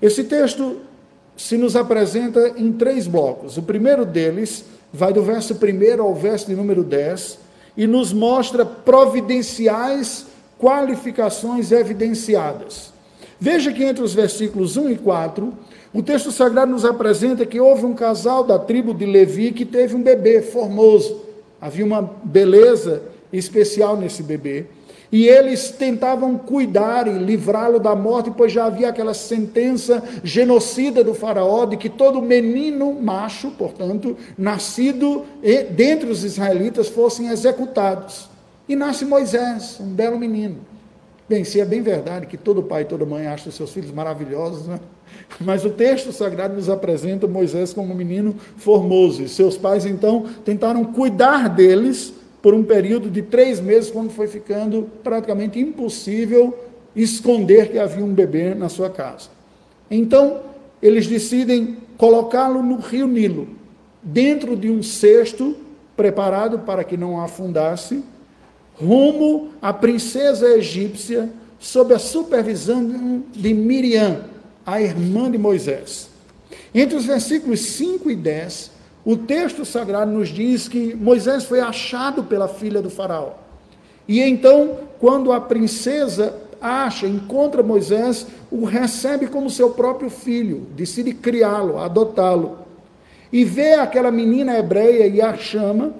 Esse 0.00 0.24
texto 0.24 0.78
se 1.36 1.58
nos 1.58 1.76
apresenta 1.76 2.54
em 2.56 2.72
três 2.72 3.06
blocos. 3.06 3.58
O 3.58 3.62
primeiro 3.62 4.06
deles 4.06 4.64
vai 4.90 5.12
do 5.12 5.22
verso 5.22 5.52
1 5.52 6.02
ao 6.02 6.14
verso 6.14 6.46
de 6.46 6.54
número 6.54 6.82
10 6.82 7.38
e 7.76 7.86
nos 7.86 8.14
mostra 8.14 8.64
providenciais 8.64 10.24
qualificações 10.58 11.70
evidenciadas. 11.70 12.94
Veja 13.38 13.70
que 13.70 13.84
entre 13.84 14.02
os 14.02 14.14
versículos 14.14 14.78
1 14.78 14.88
e 14.88 14.96
4, 14.96 15.52
o 15.92 16.02
texto 16.02 16.32
sagrado 16.32 16.72
nos 16.72 16.86
apresenta 16.86 17.44
que 17.44 17.60
houve 17.60 17.84
um 17.84 17.92
casal 17.92 18.42
da 18.42 18.58
tribo 18.58 18.94
de 18.94 19.04
Levi 19.04 19.52
que 19.52 19.66
teve 19.66 19.94
um 19.94 20.02
bebê 20.02 20.40
formoso. 20.40 21.26
Havia 21.60 21.84
uma 21.84 22.00
beleza 22.24 23.14
especial 23.36 23.96
nesse 23.96 24.22
bebê. 24.22 24.66
E 25.10 25.28
eles 25.28 25.70
tentavam 25.70 26.36
cuidar 26.36 27.06
e 27.06 27.12
livrá-lo 27.12 27.78
da 27.78 27.94
morte, 27.94 28.32
pois 28.36 28.52
já 28.52 28.66
havia 28.66 28.88
aquela 28.88 29.14
sentença 29.14 30.02
genocida 30.24 31.04
do 31.04 31.14
Faraó 31.14 31.64
de 31.64 31.76
que 31.76 31.88
todo 31.88 32.20
menino 32.20 32.92
macho, 32.92 33.52
portanto, 33.52 34.16
nascido 34.36 35.24
dentre 35.70 36.10
os 36.10 36.24
israelitas, 36.24 36.88
fossem 36.88 37.28
executados. 37.28 38.28
E 38.68 38.74
nasce 38.74 39.04
Moisés, 39.04 39.78
um 39.80 39.86
belo 39.86 40.18
menino. 40.18 40.58
Bem, 41.28 41.44
se 41.44 41.60
é 41.60 41.64
bem 41.64 41.82
verdade 41.82 42.26
que 42.26 42.36
todo 42.36 42.62
pai 42.62 42.82
e 42.82 42.84
toda 42.84 43.04
mãe 43.04 43.26
acham 43.26 43.50
seus 43.50 43.72
filhos 43.72 43.92
maravilhosos, 43.92 44.66
né? 44.66 44.80
mas 45.40 45.64
o 45.64 45.70
texto 45.70 46.12
sagrado 46.12 46.54
nos 46.54 46.68
apresenta 46.68 47.26
Moisés 47.26 47.72
como 47.72 47.92
um 47.92 47.96
menino 47.96 48.34
formoso. 48.56 49.22
E 49.22 49.28
seus 49.28 49.56
pais, 49.56 49.86
então, 49.86 50.26
tentaram 50.44 50.84
cuidar 50.84 51.48
deles 51.48 52.12
por 52.46 52.54
um 52.54 52.62
período 52.62 53.10
de 53.10 53.22
três 53.22 53.58
meses, 53.58 53.90
quando 53.90 54.10
foi 54.10 54.28
ficando 54.28 54.88
praticamente 55.02 55.58
impossível 55.58 56.56
esconder 56.94 57.72
que 57.72 57.76
havia 57.76 58.04
um 58.04 58.14
bebê 58.14 58.54
na 58.54 58.68
sua 58.68 58.88
casa. 58.88 59.30
Então, 59.90 60.42
eles 60.80 61.08
decidem 61.08 61.76
colocá-lo 61.98 62.62
no 62.62 62.76
rio 62.76 63.08
Nilo, 63.08 63.48
dentro 64.00 64.56
de 64.56 64.70
um 64.70 64.80
cesto 64.80 65.56
preparado 65.96 66.60
para 66.60 66.84
que 66.84 66.96
não 66.96 67.20
afundasse, 67.20 68.04
rumo 68.74 69.48
à 69.60 69.72
princesa 69.72 70.46
egípcia, 70.56 71.28
sob 71.58 71.94
a 71.94 71.98
supervisão 71.98 73.24
de 73.32 73.52
Miriam, 73.52 74.20
a 74.64 74.80
irmã 74.80 75.28
de 75.28 75.36
Moisés. 75.36 76.10
Entre 76.72 76.96
os 76.96 77.06
versículos 77.06 77.58
5 77.58 78.08
e 78.08 78.14
10, 78.14 78.70
o 79.06 79.16
texto 79.16 79.64
sagrado 79.64 80.10
nos 80.10 80.30
diz 80.30 80.66
que 80.66 80.92
Moisés 80.96 81.44
foi 81.44 81.60
achado 81.60 82.24
pela 82.24 82.48
filha 82.48 82.82
do 82.82 82.90
faraó. 82.90 83.34
E 84.08 84.20
então, 84.20 84.78
quando 84.98 85.32
a 85.32 85.40
princesa 85.40 86.34
acha, 86.60 87.06
encontra 87.06 87.62
Moisés, 87.62 88.26
o 88.50 88.64
recebe 88.64 89.28
como 89.28 89.48
seu 89.48 89.70
próprio 89.70 90.10
filho, 90.10 90.66
decide 90.74 91.14
criá-lo, 91.14 91.78
adotá-lo. 91.78 92.58
E 93.32 93.44
vê 93.44 93.74
aquela 93.74 94.10
menina 94.10 94.58
hebreia 94.58 95.06
e 95.06 95.22
a 95.22 95.36
chama, 95.36 95.94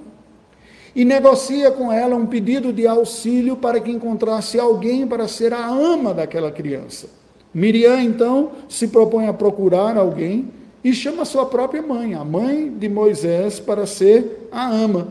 e 0.93 1.05
negocia 1.05 1.71
com 1.71 1.93
ela 1.93 2.17
um 2.17 2.27
pedido 2.27 2.73
de 2.73 2.89
auxílio 2.89 3.57
para 3.57 3.79
que 3.79 3.93
encontrasse 3.93 4.59
alguém 4.59 5.07
para 5.07 5.29
ser 5.29 5.53
a 5.53 5.65
ama 5.69 6.13
daquela 6.13 6.51
criança. 6.51 7.09
Miriam, 7.55 8.03
então, 8.03 8.51
se 8.69 8.89
propõe 8.89 9.29
a 9.29 9.33
procurar 9.33 9.97
alguém 9.97 10.56
e 10.87 10.95
chama 10.95 11.25
sua 11.25 11.45
própria 11.45 11.83
mãe, 11.83 12.15
a 12.15 12.25
mãe 12.25 12.73
de 12.73 12.89
Moisés, 12.89 13.59
para 13.59 13.87
ser 13.87 14.49
a 14.53 14.71
ama. 14.71 15.09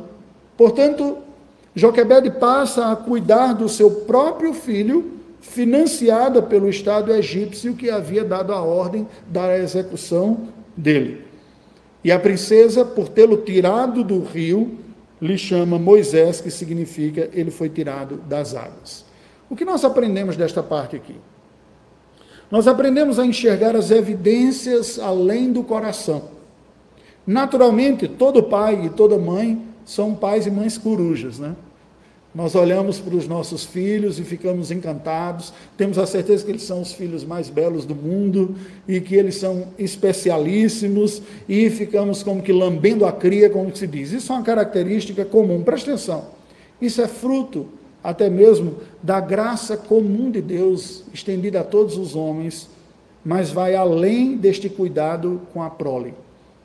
Portanto, 0.55 1.17
Joquebede 1.75 2.32
passa 2.32 2.94
a 2.94 2.96
cuidar 2.96 3.51
do 3.51 3.67
seu 3.67 3.91
próprio 3.91 4.53
filho, 4.53 5.12
financiada 5.41 6.41
pelo 6.41 6.70
Estado 6.70 7.12
egípcio 7.12 7.75
que 7.75 7.89
havia 7.89 8.24
dado 8.24 8.53
a 8.53 8.62
ordem 8.62 9.05
da 9.27 9.60
execução 9.60 10.48
dele. 10.77 11.25
E 12.01 12.10
a 12.10 12.17
princesa, 12.17 12.86
por 12.86 13.10
tê-lo 13.10 13.36
tirado 13.36 14.01
do 14.01 14.24
rio, 14.24 14.77
lhe 15.22 15.38
chama 15.38 15.77
Moisés, 15.77 16.39
que 16.39 16.50
significa 16.50 17.29
ele 17.34 17.51
foi 17.51 17.67
tirado 17.67 18.15
das 18.15 18.55
águas. 18.55 19.03
O 19.50 19.58
que 19.58 19.65
nós 19.65 19.84
aprendemos 19.84 20.38
desta 20.38 20.63
parte 20.63 20.96
aqui? 20.96 21.17
Nós 22.52 22.68
aprendemos 22.68 23.20
a 23.20 23.25
enxergar 23.25 23.75
as 23.75 23.92
evidências 23.92 25.00
além 25.00 25.52
do 25.52 25.64
coração. 25.64 26.24
Naturalmente, 27.25 28.08
todo 28.08 28.44
pai 28.44 28.86
e 28.86 28.90
toda 28.90 29.18
mãe 29.18 29.62
são 29.84 30.14
pais 30.14 30.46
e 30.46 30.52
mães 30.52 30.78
corujas, 30.78 31.40
né? 31.40 31.56
Nós 32.36 32.54
olhamos 32.54 33.00
para 33.00 33.16
os 33.16 33.30
nossos 33.30 33.64
filhos 33.64 34.20
e 34.20 34.24
ficamos 34.25 34.70
encantados, 34.70 35.54
temos 35.78 35.98
a 35.98 36.06
certeza 36.06 36.44
que 36.44 36.52
eles 36.52 36.64
são 36.64 36.82
os 36.82 36.92
filhos 36.92 37.24
mais 37.24 37.50
belos 37.50 37.86
do 37.86 37.96
mundo 37.96 38.56
e 38.86 39.00
que 39.00 39.16
eles 39.16 39.38
são 39.38 39.70
especialíssimos 39.80 41.22
e 41.48 41.70
ficamos 41.70 42.24
como 42.24 42.42
que 42.42 42.52
lambendo 42.52 43.06
a 43.06 43.12
cria, 43.14 43.50
como 43.50 43.74
se 43.74 43.88
diz. 43.88 44.12
Isso 44.12 44.34
é 44.34 44.36
uma 44.36 44.44
característica 44.44 45.24
comum, 45.24 45.64
presta 45.64 45.92
atenção. 45.92 46.25
Isso 46.82 47.02
é 47.02 47.08
fruto 47.08 47.68
até 48.05 48.29
mesmo 48.29 48.75
da 49.01 49.19
graça 49.19 49.75
comum 49.75 50.29
de 50.29 50.39
Deus 50.39 51.03
estendida 51.12 51.62
a 51.62 51.63
todos 51.63 51.97
os 51.97 52.15
homens, 52.15 52.69
mas 53.25 53.50
vai 53.50 53.75
além 53.75 54.38
deste 54.38 54.69
cuidado 54.69 55.41
com 55.51 55.63
a 55.63 55.71
prole. 55.71 56.13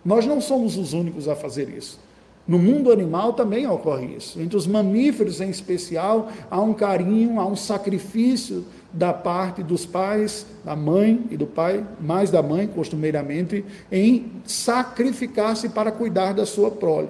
Nós 0.05 0.27
não 0.27 0.39
somos 0.39 0.77
os 0.77 0.93
únicos 0.93 1.29
a 1.29 1.35
fazer 1.35 1.71
isso. 1.71 1.99
No 2.47 2.59
mundo 2.59 2.93
animal 2.93 3.33
também 3.33 3.67
ocorre 3.67 4.17
isso. 4.17 4.39
Entre 4.39 4.57
os 4.57 4.67
mamíferos, 4.67 5.41
em 5.41 5.49
especial, 5.49 6.29
há 6.51 6.61
um 6.61 6.75
carinho, 6.75 7.41
há 7.41 7.47
um 7.47 7.57
sacrifício 7.57 8.67
da 8.93 9.13
parte 9.13 9.63
dos 9.63 9.87
pais, 9.87 10.45
da 10.63 10.77
mãe 10.77 11.25
e 11.31 11.37
do 11.37 11.47
pai, 11.47 11.87
mais 11.99 12.31
da 12.31 12.43
mãe, 12.43 12.67
costumeiramente, 12.67 13.65
em 13.91 14.31
sacrificar-se 14.45 15.71
para 15.71 15.91
cuidar 15.91 16.35
da 16.35 16.45
sua 16.45 16.71
prole. 16.71 17.09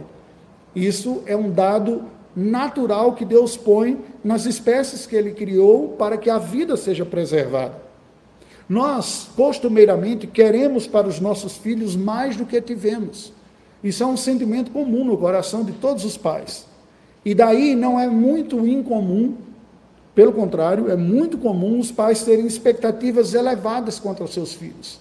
Isso 0.75 1.23
é 1.27 1.37
um 1.37 1.51
dado 1.51 2.05
natural 2.35 3.15
que 3.15 3.25
Deus 3.25 3.57
põe 3.57 3.99
nas 4.23 4.47
espécies 4.47 5.07
que 5.07 5.17
ele 5.17 5.33
criou 5.33 5.89
para 5.91 6.17
que 6.17 6.31
a 6.31 6.39
vida 6.39 6.77
seja 6.77 7.05
preservada. 7.05 7.91
Nós, 8.69 9.29
costumeiramente, 9.35 10.29
queremos 10.29 10.87
para 10.87 11.09
os 11.09 11.19
nossos 11.19 11.57
filhos 11.57 11.97
mais 11.97 12.37
do 12.37 12.47
que 12.47 12.61
tivemos. 12.61 13.33
Isso 13.83 14.03
é 14.03 14.07
um 14.07 14.17
sentimento 14.17 14.71
comum 14.71 15.05
no 15.05 15.19
coração 15.19 15.65
de 15.65 15.73
todos 15.73 16.05
os 16.05 16.17
pais. 16.17 16.67
E 17.25 17.35
daí 17.35 17.75
não 17.75 17.99
é 17.99 18.07
muito 18.07 18.65
incomum, 18.67 19.35
pelo 20.15 20.33
contrário, 20.33 20.91
é 20.91 20.97
muito 20.97 21.37
comum 21.37 21.79
os 21.81 21.91
pais 21.91 22.23
terem 22.23 22.47
expectativas 22.47 23.35
elevadas 23.35 23.99
contra 23.99 24.25
os 24.25 24.33
seus 24.33 24.53
filhos, 24.53 25.01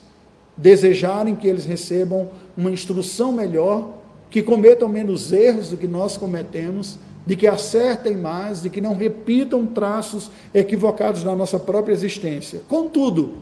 desejarem 0.58 1.36
que 1.36 1.48
eles 1.48 1.66
recebam 1.66 2.30
uma 2.58 2.72
instrução 2.72 3.32
melhor, 3.32 4.00
que 4.30 4.42
cometam 4.42 4.88
menos 4.88 5.32
erros 5.32 5.70
do 5.70 5.78
que 5.78 5.88
nós 5.88 6.18
cometemos 6.18 6.98
de 7.26 7.36
que 7.36 7.48
acertem 7.48 8.18
mais, 8.18 8.62
de 8.62 8.70
que 8.70 8.82
não 8.82 8.96
repitam 8.96 9.66
traços 9.66 10.32
equivocados 10.54 11.24
na 11.24 11.36
nossa 11.36 11.60
própria 11.60 11.94
existência. 11.94 12.62
Contudo, 12.68 13.36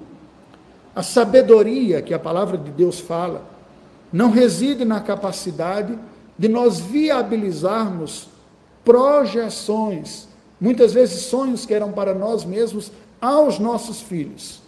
a 0.96 1.04
sabedoria 1.04 2.02
que 2.02 2.14
a 2.14 2.20
palavra 2.20 2.58
de 2.58 2.72
Deus 2.72 3.00
fala 3.00 3.46
não 4.12 4.32
reside 4.32 4.84
na 4.84 5.00
capacidade 5.00 5.98
de 6.38 6.48
nós 6.48 6.80
viabilizarmos 6.80 8.28
projeções, 8.84 10.28
muitas 10.60 10.94
vezes 10.94 11.22
sonhos 11.24 11.66
que 11.66 11.74
eram 11.74 11.92
para 11.92 12.14
nós 12.14 12.46
mesmos, 12.46 12.92
aos 13.22 13.60
nossos 13.60 14.02
filhos. 14.02 14.62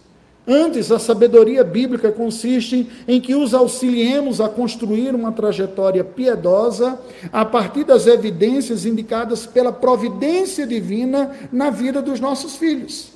Antes, 0.52 0.92
a 0.92 0.98
sabedoria 0.98 1.64
bíblica 1.64 2.12
consiste 2.12 2.90
em 3.08 3.22
que 3.22 3.36
os 3.36 3.54
auxiliemos 3.54 4.42
a 4.42 4.50
construir 4.50 5.14
uma 5.14 5.32
trajetória 5.32 6.04
piedosa 6.04 7.00
a 7.32 7.46
partir 7.46 7.84
das 7.84 8.08
evidências 8.08 8.84
indicadas 8.84 9.46
pela 9.46 9.72
providência 9.72 10.66
divina 10.66 11.38
na 11.52 11.70
vida 11.70 12.02
dos 12.02 12.20
nossos 12.20 12.56
filhos. 12.56 13.12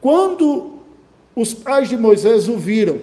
Quando 0.00 0.74
os 1.34 1.52
pais 1.52 1.88
de 1.88 1.96
Moisés 1.96 2.48
o 2.48 2.56
viram 2.56 3.00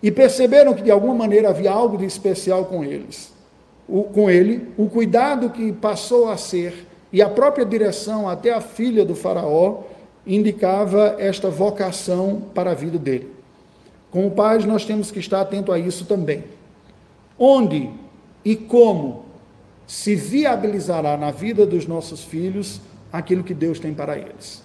e 0.00 0.12
perceberam 0.12 0.74
que 0.74 0.82
de 0.82 0.92
alguma 0.92 1.14
maneira 1.14 1.48
havia 1.48 1.72
algo 1.72 1.98
de 1.98 2.04
especial 2.04 2.66
com 2.66 2.84
eles, 2.84 3.32
com 4.12 4.30
ele, 4.30 4.68
o 4.78 4.88
cuidado 4.88 5.50
que 5.50 5.72
passou 5.72 6.30
a 6.30 6.36
ser 6.36 6.86
e 7.12 7.20
a 7.20 7.28
própria 7.28 7.66
direção 7.66 8.28
até 8.28 8.52
a 8.52 8.60
filha 8.60 9.04
do 9.04 9.16
faraó 9.16 9.82
indicava 10.26 11.16
esta 11.18 11.50
vocação 11.50 12.42
para 12.54 12.70
a 12.70 12.74
vida 12.74 12.98
dele. 12.98 13.30
Como 14.10 14.30
pais, 14.30 14.64
nós 14.64 14.84
temos 14.84 15.10
que 15.10 15.18
estar 15.18 15.40
atento 15.40 15.72
a 15.72 15.78
isso 15.78 16.04
também. 16.04 16.44
Onde 17.38 17.90
e 18.44 18.54
como 18.54 19.24
se 19.86 20.14
viabilizará 20.14 21.16
na 21.16 21.30
vida 21.30 21.66
dos 21.66 21.86
nossos 21.86 22.22
filhos 22.22 22.80
aquilo 23.12 23.44
que 23.44 23.54
Deus 23.54 23.78
tem 23.78 23.92
para 23.92 24.16
eles. 24.16 24.62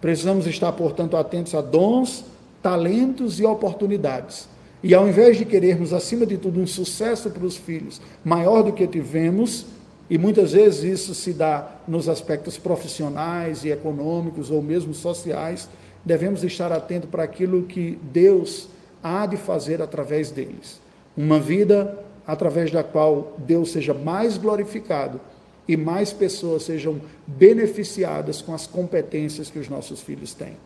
Precisamos 0.00 0.46
estar, 0.46 0.72
portanto, 0.72 1.16
atentos 1.16 1.54
a 1.54 1.60
dons, 1.60 2.24
talentos 2.62 3.38
e 3.40 3.44
oportunidades. 3.44 4.48
E 4.82 4.94
ao 4.94 5.08
invés 5.08 5.36
de 5.36 5.44
querermos, 5.44 5.92
acima 5.92 6.26
de 6.26 6.36
tudo, 6.36 6.60
um 6.60 6.66
sucesso 6.66 7.30
para 7.30 7.44
os 7.44 7.56
filhos 7.56 8.00
maior 8.24 8.62
do 8.62 8.72
que 8.72 8.86
tivemos, 8.86 9.66
e 10.08 10.16
muitas 10.16 10.52
vezes 10.52 10.84
isso 10.84 11.14
se 11.14 11.32
dá 11.32 11.68
nos 11.86 12.08
aspectos 12.08 12.56
profissionais 12.56 13.64
e 13.64 13.70
econômicos 13.70 14.50
ou 14.50 14.62
mesmo 14.62 14.94
sociais. 14.94 15.68
Devemos 16.04 16.44
estar 16.44 16.70
atentos 16.70 17.10
para 17.10 17.24
aquilo 17.24 17.64
que 17.64 17.98
Deus 18.02 18.68
há 19.02 19.26
de 19.26 19.36
fazer 19.36 19.82
através 19.82 20.30
deles. 20.30 20.80
Uma 21.16 21.40
vida 21.40 21.98
através 22.26 22.70
da 22.70 22.84
qual 22.84 23.34
Deus 23.38 23.72
seja 23.72 23.92
mais 23.92 24.38
glorificado 24.38 25.20
e 25.66 25.76
mais 25.76 26.12
pessoas 26.12 26.62
sejam 26.62 27.00
beneficiadas 27.26 28.40
com 28.40 28.54
as 28.54 28.66
competências 28.66 29.50
que 29.50 29.58
os 29.58 29.68
nossos 29.68 30.00
filhos 30.00 30.32
têm. 30.34 30.56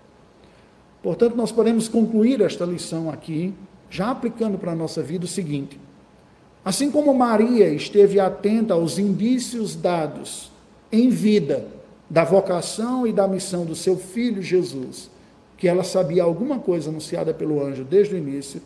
Portanto, 1.02 1.34
nós 1.34 1.50
podemos 1.50 1.88
concluir 1.88 2.42
esta 2.42 2.66
lição 2.66 3.08
aqui, 3.08 3.54
já 3.88 4.10
aplicando 4.10 4.58
para 4.58 4.72
a 4.72 4.74
nossa 4.74 5.02
vida 5.02 5.24
o 5.24 5.28
seguinte: 5.28 5.80
assim 6.64 6.90
como 6.90 7.14
Maria 7.14 7.68
esteve 7.68 8.20
atenta 8.20 8.74
aos 8.74 8.98
indícios 8.98 9.74
dados 9.74 10.50
em 10.92 11.08
vida 11.08 11.66
da 12.08 12.24
vocação 12.24 13.06
e 13.06 13.12
da 13.12 13.28
missão 13.28 13.64
do 13.64 13.74
seu 13.74 13.96
filho 13.96 14.42
Jesus, 14.42 15.10
que 15.56 15.68
ela 15.68 15.84
sabia 15.84 16.24
alguma 16.24 16.58
coisa 16.58 16.90
anunciada 16.90 17.32
pelo 17.32 17.64
anjo 17.64 17.84
desde 17.84 18.14
o 18.14 18.18
início, 18.18 18.60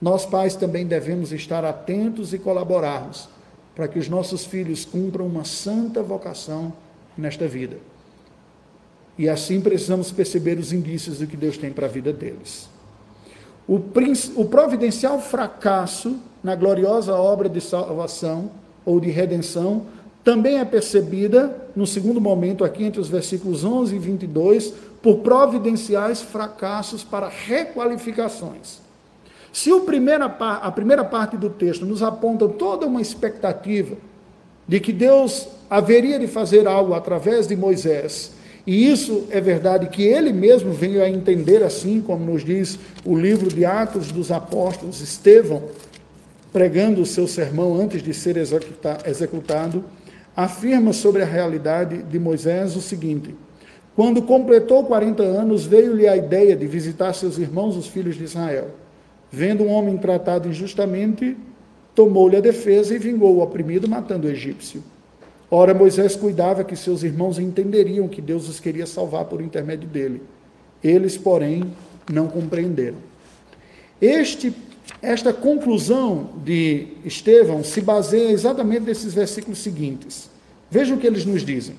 nós 0.00 0.26
pais 0.26 0.54
também 0.54 0.86
devemos 0.86 1.32
estar 1.32 1.64
atentos 1.64 2.34
e 2.34 2.38
colaborarmos 2.38 3.28
para 3.74 3.88
que 3.88 3.98
os 3.98 4.08
nossos 4.08 4.44
filhos 4.44 4.84
cumpram 4.84 5.26
uma 5.26 5.44
santa 5.44 6.02
vocação 6.02 6.72
nesta 7.16 7.48
vida. 7.48 7.78
E 9.16 9.28
assim 9.28 9.60
precisamos 9.60 10.10
perceber 10.10 10.58
os 10.58 10.72
indícios 10.72 11.18
do 11.18 11.26
que 11.26 11.36
Deus 11.36 11.56
tem 11.56 11.72
para 11.72 11.86
a 11.86 11.88
vida 11.88 12.12
deles. 12.12 12.68
O, 13.66 13.78
providencial 14.44 15.20
fracasso 15.20 16.18
na 16.44 16.54
gloriosa 16.54 17.14
obra 17.14 17.48
de 17.48 17.60
salvação 17.60 18.50
ou 18.84 19.00
de 19.00 19.10
redenção 19.10 19.86
também 20.22 20.58
é 20.58 20.64
percebida, 20.64 21.54
no 21.74 21.86
segundo 21.86 22.20
momento, 22.20 22.64
aqui 22.64 22.84
entre 22.84 23.00
os 23.00 23.08
versículos 23.08 23.64
11 23.64 23.96
e 23.96 23.98
22, 23.98 24.72
por 25.02 25.18
providenciais 25.18 26.22
fracassos 26.22 27.04
para 27.04 27.28
requalificações. 27.28 28.80
Se 29.52 29.70
o 29.70 29.82
primeira, 29.82 30.24
a 30.24 30.70
primeira 30.70 31.04
parte 31.04 31.36
do 31.36 31.50
texto 31.50 31.84
nos 31.84 32.02
aponta 32.02 32.48
toda 32.48 32.86
uma 32.86 33.02
expectativa 33.02 33.96
de 34.66 34.80
que 34.80 34.92
Deus 34.92 35.46
haveria 35.68 36.18
de 36.18 36.26
fazer 36.26 36.66
algo 36.66 36.94
através 36.94 37.46
de 37.46 37.54
Moisés, 37.54 38.32
e 38.66 38.90
isso 38.90 39.26
é 39.30 39.42
verdade 39.42 39.88
que 39.88 40.02
ele 40.02 40.32
mesmo 40.32 40.72
veio 40.72 41.02
a 41.02 41.08
entender 41.08 41.62
assim, 41.62 42.00
como 42.00 42.24
nos 42.24 42.42
diz 42.42 42.78
o 43.04 43.14
livro 43.14 43.50
de 43.50 43.62
Atos 43.66 44.10
dos 44.10 44.32
Apóstolos, 44.32 45.02
Estevão, 45.02 45.64
pregando 46.54 47.02
o 47.02 47.06
seu 47.06 47.26
sermão 47.26 47.74
antes 47.74 48.00
de 48.00 48.14
ser 48.14 48.36
executado, 48.36 49.84
afirma 50.36 50.92
sobre 50.92 51.20
a 51.20 51.26
realidade 51.26 52.04
de 52.04 52.16
Moisés 52.16 52.76
o 52.76 52.80
seguinte: 52.80 53.34
Quando 53.96 54.22
completou 54.22 54.84
40 54.84 55.20
anos, 55.24 55.66
veio-lhe 55.66 56.06
a 56.06 56.16
ideia 56.16 56.54
de 56.54 56.64
visitar 56.64 57.12
seus 57.12 57.38
irmãos, 57.38 57.76
os 57.76 57.88
filhos 57.88 58.14
de 58.14 58.22
Israel. 58.22 58.70
Vendo 59.32 59.64
um 59.64 59.72
homem 59.72 59.96
tratado 59.98 60.48
injustamente, 60.48 61.36
tomou-lhe 61.92 62.36
a 62.36 62.40
defesa 62.40 62.94
e 62.94 62.98
vingou 62.98 63.34
o 63.34 63.42
oprimido, 63.42 63.88
matando 63.88 64.28
o 64.28 64.30
egípcio. 64.30 64.80
Ora, 65.50 65.74
Moisés 65.74 66.14
cuidava 66.14 66.62
que 66.62 66.76
seus 66.76 67.02
irmãos 67.02 67.36
entenderiam 67.36 68.06
que 68.06 68.22
Deus 68.22 68.48
os 68.48 68.60
queria 68.60 68.86
salvar 68.86 69.24
por 69.24 69.42
intermédio 69.42 69.88
dele. 69.88 70.22
Eles, 70.84 71.18
porém, 71.18 71.64
não 72.08 72.28
compreenderam. 72.28 72.98
Este, 74.00 74.52
esta 75.00 75.32
conclusão 75.32 76.30
de 76.44 76.88
Estevão 77.04 77.62
se 77.62 77.80
baseia 77.80 78.30
exatamente 78.30 78.84
nesses 78.84 79.14
versículos 79.14 79.58
seguintes. 79.58 80.30
Vejam 80.70 80.96
o 80.96 81.00
que 81.00 81.06
eles 81.06 81.24
nos 81.24 81.44
dizem. 81.44 81.76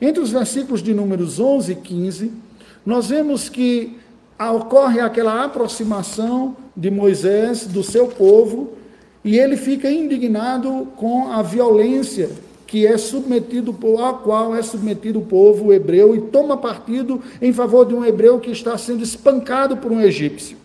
Entre 0.00 0.22
os 0.22 0.30
versículos 0.30 0.82
de 0.82 0.92
números 0.92 1.38
11 1.38 1.72
e 1.72 1.74
15, 1.76 2.32
nós 2.84 3.08
vemos 3.08 3.48
que 3.48 3.96
ocorre 4.38 5.00
aquela 5.00 5.44
aproximação 5.44 6.56
de 6.76 6.90
Moisés 6.90 7.66
do 7.66 7.82
seu 7.82 8.08
povo 8.08 8.72
e 9.24 9.38
ele 9.38 9.56
fica 9.56 9.90
indignado 9.90 10.88
com 10.96 11.32
a 11.32 11.42
violência 11.42 12.28
que 12.66 12.86
é 12.86 12.98
submetido 12.98 13.76
a 14.04 14.14
qual 14.14 14.54
é 14.54 14.60
submetido 14.60 15.20
o 15.20 15.24
povo 15.24 15.72
hebreu 15.72 16.16
e 16.16 16.20
toma 16.22 16.56
partido 16.56 17.22
em 17.40 17.52
favor 17.52 17.86
de 17.86 17.94
um 17.94 18.04
hebreu 18.04 18.40
que 18.40 18.50
está 18.50 18.76
sendo 18.76 19.04
espancado 19.04 19.76
por 19.76 19.92
um 19.92 20.00
egípcio. 20.00 20.63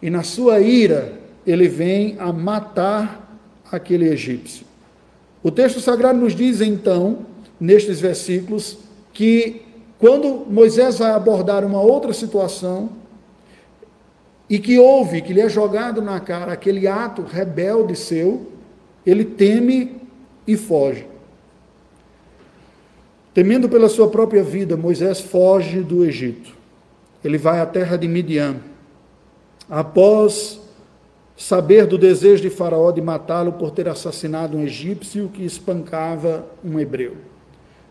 E 0.00 0.10
na 0.10 0.22
sua 0.22 0.60
ira, 0.60 1.12
ele 1.46 1.68
vem 1.68 2.16
a 2.18 2.32
matar 2.32 3.40
aquele 3.70 4.08
egípcio. 4.08 4.66
O 5.42 5.50
texto 5.50 5.80
sagrado 5.80 6.18
nos 6.18 6.34
diz 6.34 6.60
então, 6.60 7.26
nestes 7.60 8.00
versículos, 8.00 8.78
que 9.12 9.62
quando 9.98 10.46
Moisés 10.48 10.98
vai 10.98 11.10
abordar 11.10 11.64
uma 11.64 11.80
outra 11.80 12.12
situação, 12.12 12.90
e 14.48 14.58
que 14.58 14.78
ouve 14.78 15.20
que 15.20 15.32
lhe 15.32 15.40
é 15.40 15.48
jogado 15.48 16.00
na 16.00 16.18
cara 16.20 16.52
aquele 16.52 16.86
ato 16.86 17.22
rebelde 17.22 17.94
seu, 17.94 18.50
ele 19.04 19.24
teme 19.24 19.96
e 20.46 20.56
foge. 20.56 21.06
Temendo 23.34 23.68
pela 23.68 23.88
sua 23.88 24.08
própria 24.08 24.42
vida, 24.42 24.76
Moisés 24.76 25.20
foge 25.20 25.80
do 25.80 26.04
Egito. 26.04 26.56
Ele 27.22 27.36
vai 27.36 27.60
à 27.60 27.66
terra 27.66 27.96
de 27.96 28.08
Midian. 28.08 28.56
Após 29.68 30.60
saber 31.36 31.86
do 31.86 31.96
desejo 31.96 32.42
de 32.42 32.50
Faraó 32.50 32.90
de 32.90 33.00
matá-lo 33.00 33.52
por 33.52 33.70
ter 33.70 33.88
assassinado 33.88 34.56
um 34.56 34.64
egípcio 34.64 35.30
que 35.32 35.44
espancava 35.44 36.44
um 36.64 36.80
hebreu. 36.80 37.16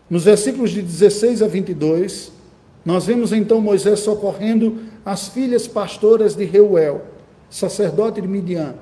Nos 0.08 0.24
versículos 0.24 0.70
de 0.70 0.82
16 0.82 1.42
a 1.42 1.48
22, 1.48 2.30
nós 2.84 3.06
vemos 3.06 3.32
então 3.32 3.60
Moisés 3.60 4.00
socorrendo 4.00 4.78
as 5.04 5.28
filhas 5.28 5.66
pastoras 5.66 6.34
de 6.34 6.44
Reuel, 6.44 7.02
sacerdote 7.48 8.20
de 8.20 8.28
Midian, 8.28 8.74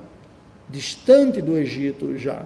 distante 0.69 1.41
do 1.41 1.57
Egito 1.57 2.17
já. 2.17 2.45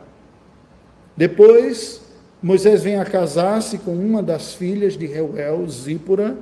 Depois, 1.17 2.01
Moisés 2.41 2.83
vem 2.83 2.97
a 2.97 3.05
casar-se 3.05 3.79
com 3.79 3.93
uma 3.93 4.21
das 4.21 4.53
filhas 4.53 4.97
de 4.97 5.05
Reuel, 5.07 5.67
Zípora, 5.67 6.37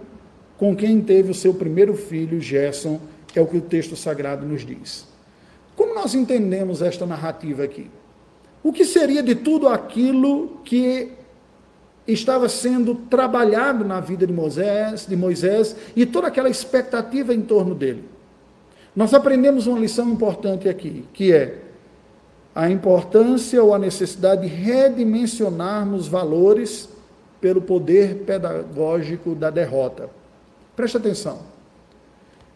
com 0.57 0.75
quem 0.75 0.99
teve 1.01 1.31
o 1.31 1.35
seu 1.35 1.53
primeiro 1.53 1.93
filho, 1.95 2.41
Gerson, 2.41 2.99
é 3.37 3.41
o 3.41 3.47
que 3.47 3.57
o 3.57 3.61
texto 3.61 3.95
sagrado 3.95 4.45
nos 4.45 4.65
diz. 4.65 5.05
Como 5.75 5.93
nós 5.93 6.15
entendemos 6.15 6.81
esta 6.81 7.05
narrativa 7.05 7.63
aqui? 7.63 7.91
O 8.63 8.73
que 8.73 8.83
seria 8.83 9.21
de 9.21 9.35
tudo 9.35 9.67
aquilo 9.67 10.59
que 10.65 11.11
estava 12.07 12.49
sendo 12.49 12.95
trabalhado 12.95 13.85
na 13.85 13.99
vida 13.99 14.25
de 14.25 14.33
Moisés, 14.33 15.05
de 15.07 15.15
Moisés 15.15 15.75
e 15.95 16.05
toda 16.05 16.27
aquela 16.27 16.49
expectativa 16.49 17.33
em 17.33 17.41
torno 17.41 17.75
dele. 17.75 18.03
Nós 18.95 19.13
aprendemos 19.13 19.67
uma 19.67 19.79
lição 19.79 20.09
importante 20.09 20.67
aqui, 20.67 21.05
que 21.13 21.31
é 21.31 21.59
a 22.53 22.69
importância 22.69 23.63
ou 23.63 23.73
a 23.73 23.79
necessidade 23.79 24.41
de 24.41 24.47
redimensionarmos 24.47 26.07
valores 26.07 26.89
pelo 27.39 27.61
poder 27.61 28.23
pedagógico 28.25 29.35
da 29.35 29.49
derrota. 29.49 30.09
Preste 30.75 30.97
atenção. 30.97 31.39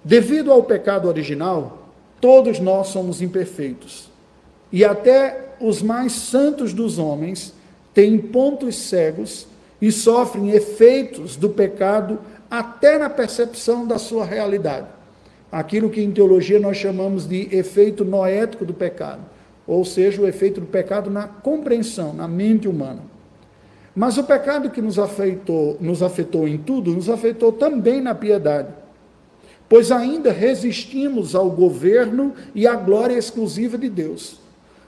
Devido 0.04 0.52
ao 0.52 0.64
pecado 0.64 1.08
original, 1.08 1.90
todos 2.20 2.60
nós 2.60 2.88
somos 2.88 3.22
imperfeitos. 3.22 4.10
E 4.72 4.84
até 4.84 5.56
os 5.60 5.82
mais 5.82 6.12
santos 6.14 6.74
dos 6.74 7.00
homens 7.00 7.54
têm 7.94 8.18
pontos 8.18 8.76
cegos 8.76 9.48
e 9.82 9.92
sofrem 9.92 10.52
efeitos 10.52 11.36
do 11.36 11.50
pecado 11.50 12.20
até 12.50 12.98
na 12.98 13.10
percepção 13.10 13.86
da 13.88 13.98
sua 13.98 14.26
realidade. 14.26 14.88
Aquilo 15.52 15.90
que 15.90 16.02
em 16.02 16.12
teologia 16.12 16.60
nós 16.60 16.78
chamamos 16.78 17.28
de 17.28 17.56
efeito 17.56 18.04
noético 18.04 18.66
do 18.66 18.74
pecado, 18.74 19.22
ou 19.68 19.86
seja, 19.86 20.22
o 20.22 20.28
efeito 20.28 20.60
do 20.60 20.66
pecado 20.66 21.10
na 21.10 21.28
compreensão, 21.28 22.14
na 22.14 22.28
mente 22.28 22.68
humana. 22.68 23.02
Mas 23.96 24.18
o 24.18 24.24
pecado 24.24 24.72
que 24.72 24.82
nos 24.82 24.98
afetou, 24.98 25.78
nos 25.80 26.02
afetou 26.02 26.48
em 26.48 26.58
tudo, 26.58 26.92
nos 26.92 27.10
afetou 27.10 27.52
também 27.52 28.02
na 28.02 28.16
piedade. 28.16 28.70
Pois 29.74 29.92
ainda 29.92 30.32
resistimos 30.32 31.34
ao 31.34 31.50
governo 31.50 32.36
e 32.54 32.68
à 32.68 32.76
glória 32.76 33.18
exclusiva 33.18 33.76
de 33.76 33.90
Deus. 33.90 34.38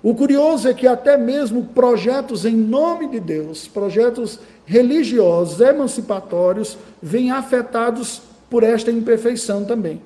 O 0.04 0.14
curioso 0.14 0.68
é 0.68 0.76
que 0.76 0.86
até 0.86 1.18
mesmo 1.18 1.70
projetos 1.74 2.46
em 2.46 2.56
nome 2.56 3.08
de 3.08 3.20
Deus, 3.20 3.68
projetos 3.68 4.40
religiosos, 4.64 5.60
emancipatórios, 5.60 6.78
vêm 7.02 7.32
afetados 7.32 8.22
por 8.48 8.62
esta 8.62 8.92
imperfeição 8.92 9.66
também. 9.66 10.00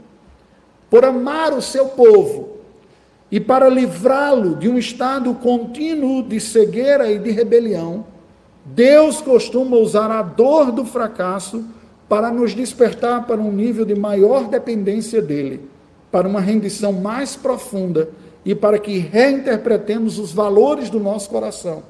Por 0.90 1.04
amar 1.04 1.52
o 1.52 1.62
seu 1.62 1.88
povo 1.88 2.60
e 3.30 3.38
para 3.38 3.68
livrá-lo 3.68 4.56
de 4.56 4.70
um 4.70 4.78
estado 4.78 5.34
contínuo 5.34 6.24
de 6.24 6.40
cegueira 6.40 7.12
e 7.12 7.20
de 7.20 7.32
rebelião, 7.32 8.06
Deus 8.64 9.20
costuma 9.20 9.76
usar 9.76 10.10
a 10.10 10.22
dor 10.22 10.72
do 10.72 10.86
fracasso 10.86 11.66
para 12.10 12.32
nos 12.32 12.56
despertar 12.56 13.28
para 13.28 13.40
um 13.40 13.52
nível 13.52 13.86
de 13.86 13.94
maior 13.94 14.50
dependência 14.50 15.22
dele, 15.22 15.70
para 16.12 16.28
uma 16.28 16.42
rendição 16.42 16.92
mais 16.92 17.36
profunda 17.36 18.10
e 18.44 18.56
para 18.56 18.80
que 18.80 18.98
reinterpretemos 18.98 20.18
os 20.18 20.34
valores 20.34 20.90
do 20.90 21.00
nosso 21.00 21.30
coração, 21.30 21.84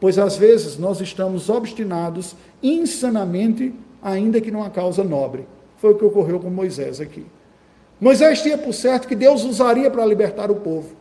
pois 0.00 0.18
às 0.18 0.38
vezes 0.38 0.78
nós 0.78 1.02
estamos 1.02 1.50
obstinados 1.50 2.34
insanamente, 2.62 3.74
ainda 4.02 4.40
que 4.40 4.50
numa 4.50 4.70
causa 4.70 5.04
nobre. 5.04 5.46
Foi 5.76 5.92
o 5.92 5.94
que 5.96 6.04
ocorreu 6.04 6.40
com 6.40 6.48
Moisés 6.48 6.98
aqui. 6.98 7.26
Moisés 8.00 8.40
tinha 8.40 8.56
por 8.56 8.72
certo 8.72 9.06
que 9.06 9.14
Deus 9.14 9.44
usaria 9.44 9.90
para 9.90 10.06
libertar 10.06 10.50
o 10.50 10.56
povo. 10.56 10.97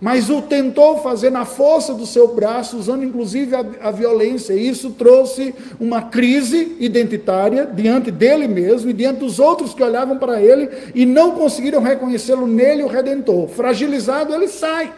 Mas 0.00 0.30
o 0.30 0.40
tentou 0.40 0.98
fazer 0.98 1.30
na 1.30 1.44
força 1.44 1.92
do 1.92 2.06
seu 2.06 2.28
braço, 2.28 2.76
usando 2.76 3.04
inclusive 3.04 3.54
a, 3.54 3.64
a 3.82 3.90
violência. 3.90 4.52
E 4.52 4.68
isso 4.68 4.90
trouxe 4.90 5.54
uma 5.80 6.02
crise 6.02 6.76
identitária 6.78 7.66
diante 7.66 8.10
dele 8.10 8.46
mesmo 8.46 8.90
e 8.90 8.92
diante 8.92 9.20
dos 9.20 9.40
outros 9.40 9.74
que 9.74 9.82
olhavam 9.82 10.16
para 10.16 10.40
ele 10.40 10.68
e 10.94 11.04
não 11.04 11.32
conseguiram 11.32 11.82
reconhecê-lo 11.82 12.46
nele, 12.46 12.84
o 12.84 12.88
redentor. 12.88 13.48
Fragilizado, 13.48 14.32
ele 14.32 14.48
sai. 14.48 14.92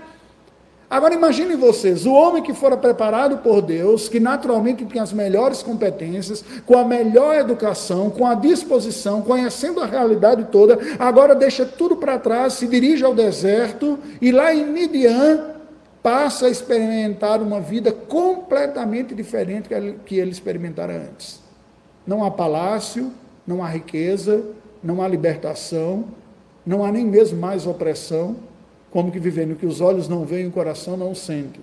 Agora 0.91 1.15
imagine 1.15 1.55
vocês, 1.55 2.05
o 2.05 2.13
homem 2.13 2.43
que 2.43 2.53
fora 2.53 2.77
preparado 2.77 3.39
por 3.39 3.63
Deus, 3.63 4.09
que 4.09 4.19
naturalmente 4.19 4.85
tem 4.85 5.01
as 5.01 5.13
melhores 5.13 5.63
competências, 5.63 6.45
com 6.67 6.77
a 6.77 6.85
melhor 6.85 7.37
educação, 7.37 8.11
com 8.11 8.27
a 8.27 8.35
disposição, 8.35 9.23
conhecendo 9.23 9.81
a 9.81 9.87
realidade 9.87 10.49
toda, 10.51 10.77
agora 10.99 11.33
deixa 11.33 11.65
tudo 11.65 11.95
para 11.95 12.19
trás, 12.19 12.55
se 12.55 12.67
dirige 12.67 13.05
ao 13.05 13.15
deserto 13.15 14.01
e 14.21 14.33
lá 14.33 14.53
em 14.53 14.67
Midian 14.67 15.45
passa 16.03 16.47
a 16.47 16.51
experimentar 16.51 17.41
uma 17.41 17.61
vida 17.61 17.93
completamente 17.93 19.15
diferente 19.15 19.69
que 20.05 20.17
ele 20.17 20.33
experimentara 20.33 20.93
antes. 20.93 21.41
Não 22.05 22.25
há 22.25 22.33
palácio, 22.33 23.13
não 23.47 23.63
há 23.63 23.69
riqueza, 23.69 24.43
não 24.83 25.01
há 25.01 25.07
libertação, 25.07 26.07
não 26.67 26.85
há 26.85 26.91
nem 26.91 27.05
mesmo 27.05 27.39
mais 27.39 27.65
opressão 27.65 28.50
como 28.91 29.13
que 29.13 29.21
vivendo 29.21 29.57
que 29.57 29.67
os 29.67 29.81
olhos 29.81 30.09
não 30.09 30.25
veem, 30.25 30.49
o 30.49 30.51
coração 30.51 30.97
não 30.97 31.15
sente. 31.15 31.61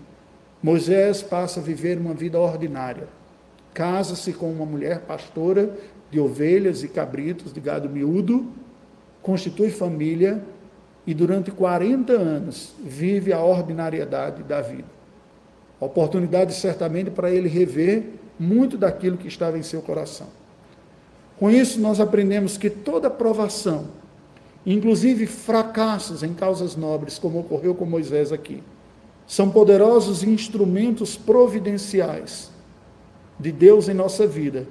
Moisés 0.62 1.22
passa 1.22 1.60
a 1.60 1.63
viver 1.63 1.98
uma 1.98 2.13
vida 2.13 2.40
ordinária. 2.40 3.08
Casa-se 3.74 4.34
com 4.34 4.52
uma 4.52 4.66
mulher 4.66 5.02
pastora 5.02 5.72
de 6.10 6.20
ovelhas 6.20 6.84
e 6.84 6.88
cabritos, 6.88 7.54
de 7.54 7.60
gado 7.60 7.90
miúdo, 7.90 8.48
constitui 9.22 9.70
família 9.70 10.42
e 11.06 11.13
durante 11.13 11.52
40 11.52 12.13
anos 12.13 12.74
vive 12.84 13.32
a 13.34 13.40
ordinariedade 13.40 14.44
da 14.44 14.62
vida. 14.62 14.98
Oportunidade 15.80 16.54
certamente 16.54 17.12
para 17.12 17.30
ele 17.30 17.48
rever 17.48 18.04
muito 18.40 18.78
daquilo 18.78 19.18
que 19.18 19.28
estava 19.28 19.58
em 19.58 19.63
seu 19.63 19.82
coração. 19.82 20.28
Com 21.38 21.52
isso, 21.52 21.80
nós 21.80 22.00
aprendemos 22.00 22.58
que 22.58 22.70
toda 22.70 23.10
provação, 23.10 23.88
inclusive 24.65 25.26
fracassos 25.26 26.24
em 26.24 26.34
causas 26.34 26.76
nobres, 26.76 27.17
como 27.17 27.39
ocorreu 27.39 27.74
com 27.74 27.86
Moisés 27.86 28.32
aqui, 28.32 28.63
são 29.26 29.50
poderosos 29.50 30.24
instrumentos 30.24 31.17
providenciais 31.17 32.50
de 33.39 33.52
Deus 33.52 33.89
em 33.89 33.93
nossa 33.93 34.26
vida 34.26 34.67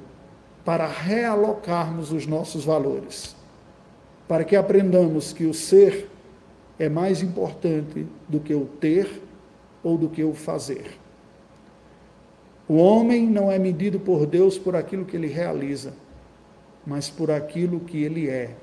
para 0.64 0.86
realocarmos 0.86 2.10
os 2.10 2.26
nossos 2.26 2.64
valores, 2.64 3.36
para 4.26 4.44
que 4.44 4.56
aprendamos 4.56 5.32
que 5.32 5.44
o 5.44 5.54
ser 5.54 6.10
é 6.78 6.88
mais 6.88 7.22
importante 7.22 8.06
do 8.28 8.40
que 8.40 8.54
o 8.54 8.66
ter 8.66 9.22
ou 9.82 9.96
do 9.96 10.08
que 10.08 10.24
o 10.24 10.34
fazer. 10.34 10.98
O 12.68 12.76
homem 12.78 13.26
não 13.26 13.50
é 13.50 13.58
medido 13.58 14.00
por 14.00 14.26
Deus 14.26 14.58
por 14.58 14.74
aquilo 14.74 15.04
que 15.04 15.16
ele 15.16 15.28
realiza, 15.28 15.92
mas 16.84 17.08
por 17.08 17.30
aquilo 17.30 17.78
que 17.78 18.02
ele 18.02 18.28
é 18.28 18.56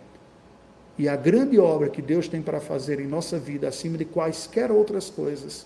e 0.98 1.10
a 1.10 1.16
grande 1.16 1.60
obra 1.60 1.90
que 1.90 2.02
Deus 2.02 2.28
tem 2.28 2.42
para 2.42 2.60
fazer 2.60 3.00
em 3.00 3.08
nossa 3.08 3.40
vida, 3.40 3.68
acima 3.68 3.98
de 3.98 4.06
quaisquer 4.06 4.72
outras 4.72 5.10
coisas, 5.10 5.66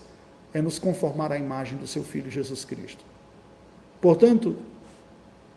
é 0.54 0.62
nos 0.62 0.78
conformar 0.78 1.30
à 1.32 1.38
imagem 1.38 1.76
do 1.76 1.86
seu 1.86 2.02
Filho 2.02 2.30
Jesus 2.30 2.64
Cristo. 2.64 3.04
Portanto, 4.00 4.56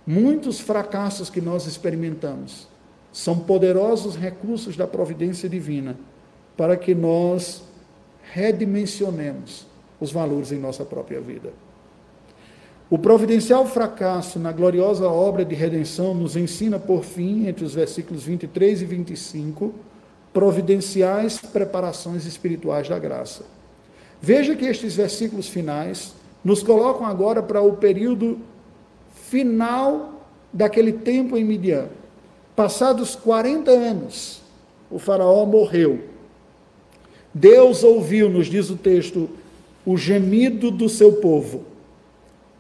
muitos 0.06 0.60
fracassos 0.60 1.30
que 1.30 1.40
nós 1.40 1.66
experimentamos 1.66 2.68
são 3.14 3.40
poderosos 3.40 4.16
recursos 4.16 4.76
da 4.76 4.88
providência 4.88 5.48
divina 5.48 5.98
para 6.58 6.76
que 6.76 6.94
nós 6.94 7.64
redimensionemos 8.34 9.68
os 10.00 10.12
valores 10.12 10.52
em 10.52 10.60
nossa 10.60 10.84
própria 10.84 11.22
vida. 11.22 11.54
O 12.92 13.00
providencial 13.00 13.66
fracasso 13.66 14.38
na 14.38 14.52
gloriosa 14.52 15.08
obra 15.08 15.46
de 15.46 15.56
redenção 15.56 16.14
nos 16.14 16.36
ensina, 16.36 16.78
por 16.78 17.06
fim, 17.06 17.48
entre 17.48 17.64
os 17.64 17.74
versículos 17.74 18.24
23 18.24 18.82
e 18.82 18.86
25, 18.86 19.74
providenciais 20.34 21.40
preparações 21.40 22.26
espirituais 22.26 22.90
da 22.90 23.00
graça. 23.00 23.46
Veja 24.22 24.58
que 24.58 24.66
estes 24.66 24.94
versículos 24.94 25.48
finais 25.48 26.14
nos 26.44 26.62
colocam 26.62 27.06
agora 27.06 27.42
para 27.42 27.62
o 27.62 27.78
período 27.78 28.40
final 29.30 30.22
daquele 30.52 30.92
tempo 30.92 31.38
em 31.38 31.46
Midian. 31.46 31.88
Passados 32.58 33.16
40 33.16 33.72
anos, 33.72 34.42
o 34.92 35.00
Faraó 35.00 35.46
morreu. 35.46 36.02
Deus 37.34 37.86
ouviu, 37.86 38.30
nos 38.30 38.48
diz 38.48 38.70
o 38.70 38.76
texto, 38.76 39.30
o 39.86 39.96
gemido 39.96 40.70
do 40.70 40.90
seu 40.90 41.14
povo 41.14 41.71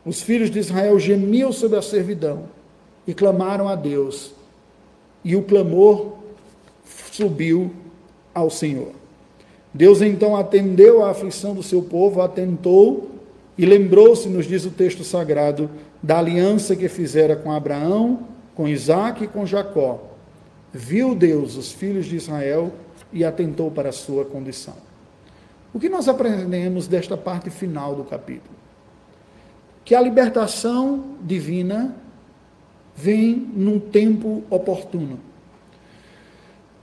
os 0.06 0.22
filhos 0.22 0.50
de 0.50 0.60
Israel 0.60 1.00
gemiam 1.00 1.52
sob 1.52 1.76
a 1.76 1.82
servidão 1.82 2.46
e 3.06 3.14
clamaram 3.14 3.68
a 3.68 3.76
Deus. 3.76 4.34
E 5.24 5.36
o 5.36 5.44
clamor 5.44 6.14
subiu 7.12 7.72
ao 8.34 8.50
Senhor. 8.50 8.92
Deus 9.74 10.02
então 10.02 10.36
atendeu 10.36 11.04
à 11.04 11.12
aflição 11.12 11.54
do 11.54 11.64
seu 11.64 11.82
povo, 11.82 12.22
atentou 12.22 13.12
e 13.58 13.66
lembrou-se, 13.66 14.28
nos 14.28 14.46
diz 14.46 14.66
o 14.66 14.72
texto 14.72 15.04
sagrado, 15.04 15.70
da 16.02 16.18
aliança 16.18 16.76
que 16.76 16.90
fizera 16.90 17.36
com 17.36 17.52
Abraão, 17.52 18.28
com 18.56 18.68
Isaac 18.68 19.24
e 19.24 19.28
com 19.28 19.46
Jacó. 19.46 20.02
Viu 20.74 21.14
Deus 21.14 21.56
os 21.56 21.72
filhos 21.72 22.06
de 22.06 22.16
Israel 22.16 22.72
e 23.14 23.24
atentou 23.24 23.70
para 23.70 23.90
a 23.90 23.94
sua 23.94 24.26
condição. 24.26 24.76
O 25.74 25.80
que 25.80 25.90
nós 25.90 26.08
aprendemos 26.08 26.88
desta 26.88 27.16
parte 27.16 27.50
final 27.50 27.96
do 27.96 28.04
capítulo? 28.04 28.56
Que 29.92 29.96
a 29.96 30.00
libertação 30.00 31.04
divina 31.22 31.94
vem 32.96 33.46
num 33.54 33.78
tempo 33.78 34.42
oportuno. 34.50 35.20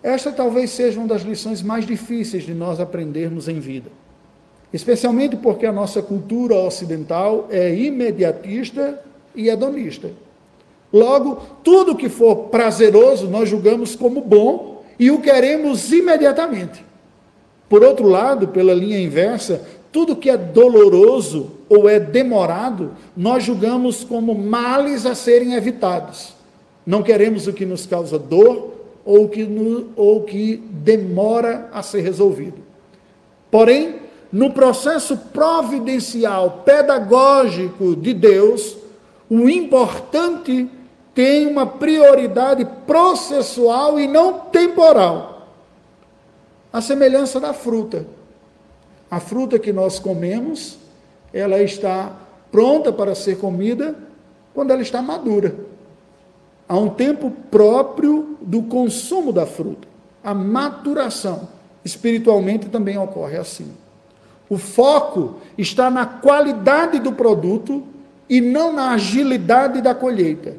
Esta 0.02 0.30
talvez 0.30 0.68
seja 0.68 0.98
uma 0.98 1.08
das 1.08 1.22
lições 1.22 1.62
mais 1.62 1.86
difíceis 1.86 2.42
de 2.42 2.52
nós 2.52 2.80
aprendermos 2.80 3.48
em 3.48 3.60
vida. 3.60 3.90
Especialmente 4.74 5.36
porque 5.36 5.64
a 5.64 5.72
nossa 5.72 6.02
cultura 6.02 6.56
ocidental 6.56 7.48
é 7.48 7.74
imediatista 7.74 9.02
e 9.34 9.48
hedonista. 9.48 10.10
Logo, 10.92 11.36
tudo 11.64 11.96
que 11.96 12.10
for 12.10 12.50
prazeroso 12.50 13.26
nós 13.26 13.48
julgamos 13.48 13.96
como 13.96 14.20
bom 14.20 14.84
e 14.98 15.10
o 15.10 15.22
queremos 15.22 15.90
imediatamente. 15.90 16.84
Por 17.70 17.82
outro 17.82 18.06
lado, 18.06 18.48
pela 18.48 18.74
linha 18.74 19.00
inversa, 19.00 19.62
tudo 19.90 20.16
que 20.16 20.28
é 20.30 20.36
doloroso 20.36 21.50
ou 21.68 21.88
é 21.88 21.98
demorado, 21.98 22.92
nós 23.16 23.44
julgamos 23.44 24.04
como 24.04 24.34
males 24.34 25.06
a 25.06 25.14
serem 25.14 25.54
evitados. 25.54 26.34
Não 26.86 27.02
queremos 27.02 27.46
o 27.46 27.52
que 27.52 27.66
nos 27.66 27.86
causa 27.86 28.18
dor 28.18 28.74
ou 29.04 29.28
que, 29.28 29.44
no, 29.44 29.88
ou 29.96 30.22
que 30.22 30.56
demora 30.70 31.68
a 31.72 31.82
ser 31.82 32.00
resolvido. 32.00 32.58
Porém, 33.50 33.96
no 34.30 34.52
processo 34.52 35.16
providencial, 35.16 36.62
pedagógico 36.64 37.96
de 37.96 38.12
Deus, 38.12 38.76
o 39.30 39.48
importante 39.48 40.68
tem 41.14 41.46
uma 41.46 41.66
prioridade 41.66 42.66
processual 42.86 43.98
e 43.98 44.06
não 44.06 44.34
temporal. 44.34 45.48
A 46.72 46.80
semelhança 46.80 47.40
da 47.40 47.52
fruta. 47.52 48.06
A 49.10 49.20
fruta 49.20 49.58
que 49.58 49.72
nós 49.72 49.98
comemos, 49.98 50.78
ela 51.32 51.60
está 51.62 52.16
pronta 52.50 52.92
para 52.92 53.14
ser 53.14 53.38
comida 53.38 53.94
quando 54.54 54.70
ela 54.70 54.82
está 54.82 55.00
madura. 55.00 55.54
Há 56.68 56.76
um 56.76 56.90
tempo 56.90 57.30
próprio 57.50 58.36
do 58.42 58.62
consumo 58.62 59.32
da 59.32 59.46
fruta, 59.46 59.88
a 60.22 60.34
maturação. 60.34 61.48
Espiritualmente 61.84 62.68
também 62.68 62.98
ocorre 62.98 63.38
assim. 63.38 63.72
O 64.50 64.58
foco 64.58 65.36
está 65.56 65.90
na 65.90 66.04
qualidade 66.04 66.98
do 66.98 67.12
produto 67.12 67.82
e 68.28 68.40
não 68.40 68.72
na 68.72 68.92
agilidade 68.92 69.80
da 69.80 69.94
colheita. 69.94 70.56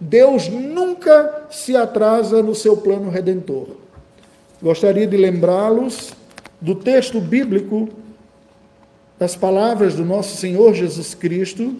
Deus 0.00 0.48
nunca 0.48 1.46
se 1.50 1.76
atrasa 1.76 2.42
no 2.42 2.54
seu 2.54 2.76
plano 2.76 3.10
redentor. 3.10 3.68
Gostaria 4.60 5.06
de 5.06 5.16
lembrá-los 5.16 6.12
do 6.60 6.74
texto 6.74 7.20
bíblico, 7.20 7.88
das 9.18 9.34
palavras 9.34 9.94
do 9.94 10.04
nosso 10.04 10.36
Senhor 10.36 10.74
Jesus 10.74 11.14
Cristo, 11.14 11.76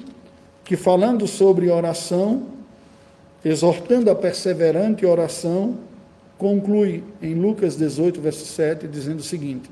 que 0.65 0.77
falando 0.77 1.27
sobre 1.27 1.71
oração, 1.71 2.45
exortando 3.45 4.11
a 4.11 4.15
perseverante 4.15 5.07
oração, 5.07 5.79
conclui 6.39 7.05
em 7.23 7.35
Lucas 7.35 7.77
18, 7.77 8.21
verso 8.21 8.45
7, 8.47 8.89
dizendo 8.89 9.21
o 9.21 9.25
seguinte: 9.25 9.71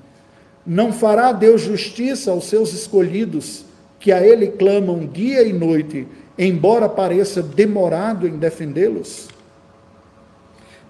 Não 0.64 0.92
fará 0.92 1.32
Deus 1.32 1.62
justiça 1.62 2.30
aos 2.30 2.44
seus 2.44 2.72
escolhidos, 2.72 3.64
que 3.98 4.12
a 4.12 4.24
Ele 4.24 4.48
clamam 4.48 5.06
dia 5.06 5.42
e 5.42 5.52
noite, 5.52 6.06
embora 6.38 6.88
pareça 6.88 7.42
demorado 7.42 8.28
em 8.28 8.36
defendê-los? 8.36 9.28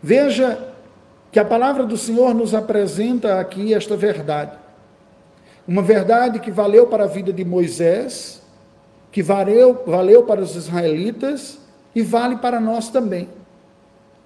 Veja 0.03 0.73
que 1.34 1.40
a 1.40 1.44
palavra 1.44 1.84
do 1.84 1.96
Senhor 1.96 2.32
nos 2.32 2.54
apresenta 2.54 3.40
aqui 3.40 3.74
esta 3.74 3.96
verdade. 3.96 4.52
Uma 5.66 5.82
verdade 5.82 6.38
que 6.38 6.48
valeu 6.48 6.86
para 6.86 7.02
a 7.02 7.08
vida 7.08 7.32
de 7.32 7.44
Moisés, 7.44 8.40
que 9.10 9.20
valeu, 9.20 9.82
valeu 9.84 10.22
para 10.22 10.40
os 10.40 10.54
israelitas 10.54 11.58
e 11.92 12.02
vale 12.02 12.36
para 12.36 12.60
nós 12.60 12.88
também. 12.88 13.28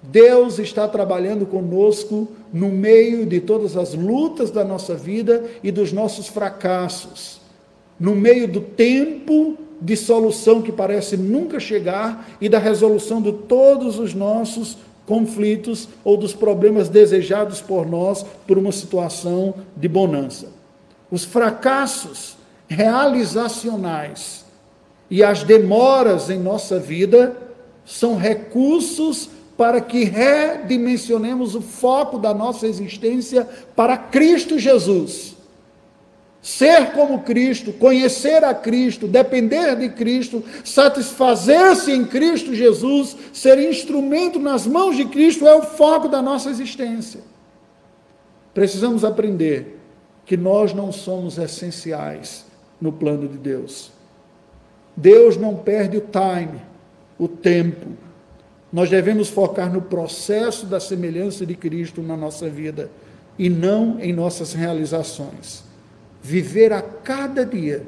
Deus 0.02 0.58
está 0.58 0.86
trabalhando 0.86 1.46
conosco 1.46 2.28
no 2.52 2.68
meio 2.68 3.24
de 3.24 3.40
todas 3.40 3.74
as 3.74 3.94
lutas 3.94 4.50
da 4.50 4.62
nossa 4.62 4.94
vida 4.94 5.46
e 5.64 5.72
dos 5.72 5.94
nossos 5.94 6.28
fracassos, 6.28 7.40
no 7.98 8.14
meio 8.14 8.46
do 8.46 8.60
tempo 8.60 9.56
de 9.80 9.96
solução 9.96 10.60
que 10.60 10.72
parece 10.72 11.16
nunca 11.16 11.58
chegar 11.58 12.28
e 12.38 12.50
da 12.50 12.58
resolução 12.58 13.22
de 13.22 13.32
todos 13.32 13.98
os 13.98 14.12
nossos 14.12 14.76
conflitos 15.08 15.88
ou 16.04 16.18
dos 16.18 16.34
problemas 16.34 16.90
desejados 16.90 17.62
por 17.62 17.86
nós 17.86 18.24
por 18.46 18.58
uma 18.58 18.70
situação 18.70 19.54
de 19.74 19.88
bonança. 19.88 20.50
Os 21.10 21.24
fracassos 21.24 22.36
realizacionais 22.68 24.44
e 25.10 25.24
as 25.24 25.42
demoras 25.42 26.28
em 26.28 26.38
nossa 26.38 26.78
vida 26.78 27.34
são 27.86 28.18
recursos 28.18 29.30
para 29.56 29.80
que 29.80 30.04
redimensionemos 30.04 31.54
o 31.54 31.62
foco 31.62 32.18
da 32.18 32.34
nossa 32.34 32.66
existência 32.66 33.48
para 33.74 33.96
Cristo 33.96 34.58
Jesus. 34.58 35.37
Ser 36.40 36.92
como 36.92 37.22
Cristo, 37.22 37.72
conhecer 37.72 38.44
a 38.44 38.54
Cristo, 38.54 39.08
depender 39.08 39.76
de 39.76 39.88
Cristo, 39.88 40.42
satisfazer-se 40.64 41.92
em 41.92 42.04
Cristo 42.04 42.54
Jesus, 42.54 43.16
ser 43.32 43.58
instrumento 43.58 44.38
nas 44.38 44.66
mãos 44.66 44.96
de 44.96 45.04
Cristo 45.04 45.46
é 45.46 45.54
o 45.54 45.62
foco 45.62 46.08
da 46.08 46.22
nossa 46.22 46.48
existência. 46.48 47.20
Precisamos 48.54 49.04
aprender 49.04 49.78
que 50.24 50.36
nós 50.36 50.72
não 50.72 50.92
somos 50.92 51.38
essenciais 51.38 52.46
no 52.80 52.92
plano 52.92 53.28
de 53.28 53.36
Deus. 53.36 53.90
Deus 54.96 55.36
não 55.36 55.56
perde 55.56 55.96
o 55.96 56.00
time, 56.00 56.60
o 57.18 57.26
tempo 57.28 57.86
nós 58.72 58.90
devemos 58.90 59.28
focar 59.28 59.72
no 59.72 59.80
processo 59.80 60.66
da 60.66 60.78
semelhança 60.78 61.46
de 61.46 61.54
Cristo 61.54 62.02
na 62.02 62.16
nossa 62.16 62.48
vida 62.48 62.90
e 63.38 63.48
não 63.48 63.98
em 63.98 64.12
nossas 64.12 64.52
realizações. 64.52 65.64
Viver 66.22 66.72
a 66.72 66.82
cada 66.82 67.44
dia 67.44 67.86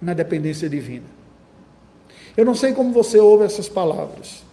na 0.00 0.14
dependência 0.14 0.68
divina. 0.68 1.06
Eu 2.36 2.44
não 2.44 2.54
sei 2.54 2.72
como 2.72 2.92
você 2.92 3.18
ouve 3.18 3.44
essas 3.44 3.68
palavras. 3.68 4.44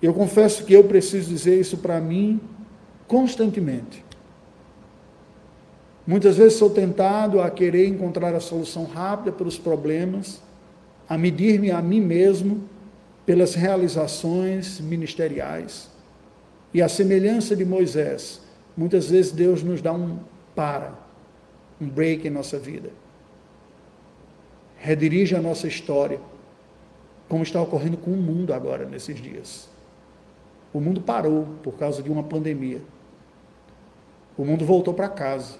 Eu 0.00 0.12
confesso 0.12 0.64
que 0.64 0.74
eu 0.74 0.84
preciso 0.84 1.28
dizer 1.28 1.58
isso 1.58 1.78
para 1.78 2.00
mim 2.00 2.40
constantemente. 3.06 4.04
Muitas 6.06 6.36
vezes 6.36 6.58
sou 6.58 6.68
tentado 6.68 7.40
a 7.40 7.48
querer 7.48 7.86
encontrar 7.86 8.34
a 8.34 8.40
solução 8.40 8.84
rápida 8.84 9.30
para 9.30 9.46
os 9.46 9.56
problemas, 9.56 10.42
a 11.08 11.16
medir-me 11.16 11.70
a 11.70 11.80
mim 11.80 12.00
mesmo 12.00 12.64
pelas 13.24 13.54
realizações 13.54 14.80
ministeriais. 14.80 15.88
E 16.74 16.82
a 16.82 16.88
semelhança 16.88 17.54
de 17.54 17.64
Moisés, 17.64 18.40
muitas 18.76 19.10
vezes 19.10 19.30
Deus 19.30 19.62
nos 19.62 19.80
dá 19.80 19.92
um 19.92 20.18
para, 20.54 20.92
um 21.82 21.88
break 21.88 22.26
em 22.26 22.30
nossa 22.30 22.58
vida. 22.58 22.90
Redirige 24.78 25.34
a 25.34 25.40
nossa 25.40 25.66
história, 25.66 26.20
como 27.28 27.42
está 27.42 27.60
ocorrendo 27.60 27.96
com 27.96 28.12
o 28.12 28.16
mundo 28.16 28.54
agora, 28.54 28.84
nesses 28.84 29.20
dias. 29.20 29.68
O 30.72 30.80
mundo 30.80 31.00
parou 31.00 31.46
por 31.62 31.74
causa 31.74 32.02
de 32.02 32.10
uma 32.10 32.22
pandemia. 32.22 32.80
O 34.38 34.44
mundo 34.44 34.64
voltou 34.64 34.94
para 34.94 35.08
casa. 35.08 35.58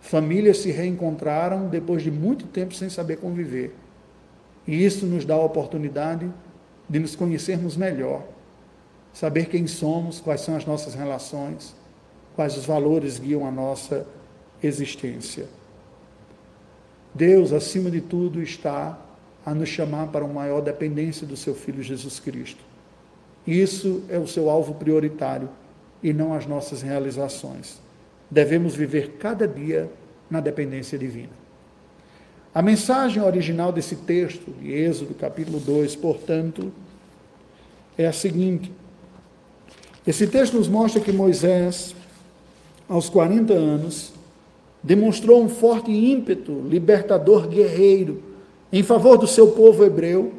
Famílias 0.00 0.58
se 0.58 0.70
reencontraram 0.70 1.68
depois 1.68 2.02
de 2.02 2.10
muito 2.10 2.46
tempo 2.46 2.74
sem 2.74 2.88
saber 2.88 3.16
conviver. 3.16 3.74
E 4.66 4.84
isso 4.84 5.06
nos 5.06 5.24
dá 5.24 5.34
a 5.34 5.44
oportunidade 5.44 6.30
de 6.88 6.98
nos 6.98 7.16
conhecermos 7.16 7.76
melhor, 7.76 8.24
saber 9.12 9.46
quem 9.46 9.66
somos, 9.66 10.20
quais 10.20 10.40
são 10.40 10.56
as 10.56 10.66
nossas 10.66 10.94
relações, 10.94 11.74
quais 12.34 12.56
os 12.56 12.64
valores 12.64 13.18
guiam 13.18 13.46
a 13.46 13.50
nossa 13.50 14.06
existência. 14.62 15.46
Deus, 17.14 17.52
acima 17.52 17.90
de 17.90 18.00
tudo, 18.00 18.42
está 18.42 18.98
a 19.44 19.54
nos 19.54 19.68
chamar 19.68 20.08
para 20.08 20.24
uma 20.24 20.34
maior 20.34 20.60
dependência 20.60 21.26
do 21.26 21.36
seu 21.36 21.54
Filho 21.54 21.82
Jesus 21.82 22.20
Cristo. 22.20 22.62
Isso 23.46 24.02
é 24.08 24.18
o 24.18 24.26
seu 24.26 24.50
alvo 24.50 24.74
prioritário 24.74 25.48
e 26.02 26.12
não 26.12 26.34
as 26.34 26.46
nossas 26.46 26.82
realizações. 26.82 27.80
Devemos 28.30 28.74
viver 28.74 29.16
cada 29.18 29.48
dia 29.48 29.90
na 30.30 30.40
dependência 30.40 30.98
divina. 30.98 31.40
A 32.54 32.62
mensagem 32.62 33.22
original 33.22 33.72
desse 33.72 33.96
texto, 33.96 34.50
de 34.60 34.72
Êxodo, 34.72 35.14
capítulo 35.14 35.58
2, 35.60 35.96
portanto, 35.96 36.72
é 37.96 38.06
a 38.06 38.12
seguinte: 38.12 38.72
esse 40.06 40.26
texto 40.26 40.56
nos 40.56 40.68
mostra 40.68 41.00
que 41.00 41.12
Moisés, 41.12 41.94
aos 42.88 43.08
40 43.08 43.52
anos, 43.52 44.12
demonstrou 44.82 45.42
um 45.42 45.48
forte 45.48 45.90
ímpeto 45.90 46.52
libertador 46.68 47.46
guerreiro 47.46 48.22
em 48.72 48.82
favor 48.82 49.18
do 49.18 49.26
seu 49.26 49.48
povo 49.48 49.84
hebreu, 49.84 50.32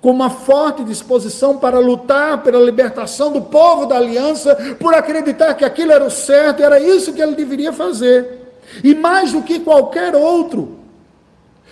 com 0.00 0.10
uma 0.10 0.28
forte 0.28 0.84
disposição 0.84 1.56
para 1.58 1.78
lutar 1.78 2.42
pela 2.42 2.62
libertação 2.62 3.32
do 3.32 3.42
povo 3.42 3.86
da 3.86 3.96
aliança, 3.96 4.54
por 4.78 4.94
acreditar 4.94 5.54
que 5.54 5.64
aquilo 5.64 5.92
era 5.92 6.04
o 6.04 6.10
certo, 6.10 6.62
era 6.62 6.78
isso 6.78 7.12
que 7.12 7.22
ele 7.22 7.34
deveria 7.34 7.72
fazer. 7.72 8.54
E 8.84 8.94
mais 8.94 9.32
do 9.32 9.42
que 9.42 9.60
qualquer 9.60 10.14
outro, 10.14 10.76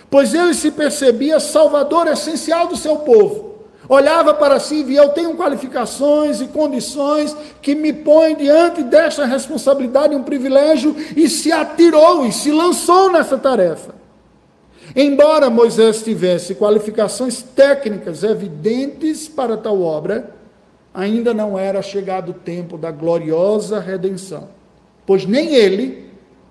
pois 0.09 0.33
ele 0.33 0.53
se 0.53 0.71
percebia 0.71 1.39
salvador 1.39 2.07
essencial 2.07 2.67
do 2.67 2.75
seu 2.75 2.97
povo. 2.97 3.44
Olhava 3.87 4.33
para 4.33 4.59
si 4.59 4.77
e 4.77 4.83
via: 4.83 5.01
eu 5.01 5.09
tenho 5.09 5.35
qualificações 5.35 6.41
e 6.41 6.47
condições 6.47 7.35
que 7.61 7.75
me 7.75 7.93
põem 7.93 8.35
diante 8.35 8.83
desta 8.83 9.25
responsabilidade, 9.25 10.15
um 10.15 10.23
privilégio, 10.23 10.95
e 11.15 11.29
se 11.29 11.51
atirou 11.51 12.25
e 12.25 12.31
se 12.31 12.51
lançou 12.51 13.11
nessa 13.11 13.37
tarefa. 13.37 13.95
Embora 14.95 15.49
Moisés 15.49 16.03
tivesse 16.03 16.55
qualificações 16.55 17.41
técnicas 17.41 18.23
evidentes 18.23 19.27
para 19.27 19.57
tal 19.57 19.81
obra, 19.81 20.33
ainda 20.93 21.33
não 21.33 21.59
era 21.59 21.81
chegado 21.81 22.29
o 22.29 22.33
tempo 22.33 22.77
da 22.77 22.91
gloriosa 22.91 23.79
redenção, 23.79 24.49
pois 25.05 25.25
nem 25.25 25.53
ele, 25.53 26.09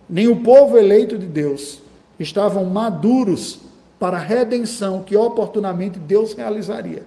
nem 0.08 0.28
o 0.28 0.36
povo 0.36 0.76
eleito 0.76 1.16
de 1.16 1.26
Deus 1.26 1.80
estavam 2.18 2.64
maduros 2.66 3.60
para 3.98 4.18
a 4.18 4.20
redenção 4.20 5.02
que 5.02 5.16
oportunamente 5.16 5.98
Deus 5.98 6.34
realizaria, 6.34 7.04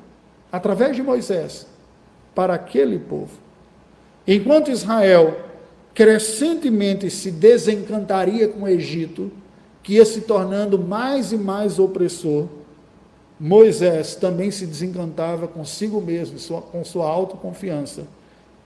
através 0.52 0.96
de 0.96 1.04
Moisés, 1.04 1.68
para 2.34 2.54
aquele 2.54 3.00
povo. 3.00 3.32
Enquanto 4.28 4.72
Israel 4.72 5.38
crescentemente 5.94 7.10
se 7.10 7.32
desencantaria 7.32 8.48
com 8.48 8.64
o 8.64 8.68
Egito, 8.68 9.32
que 9.82 9.94
ia 9.94 10.06
se 10.06 10.22
tornando 10.22 10.78
mais 10.78 11.32
e 11.32 11.38
mais 11.38 11.80
opressor, 11.80 12.46
Moisés 13.40 14.16
também 14.16 14.52
se 14.52 14.66
desencantava 14.66 15.48
consigo 15.48 16.02
mesmo, 16.02 16.38
com 16.72 16.84
sua 16.84 17.08
autoconfiança, 17.08 18.08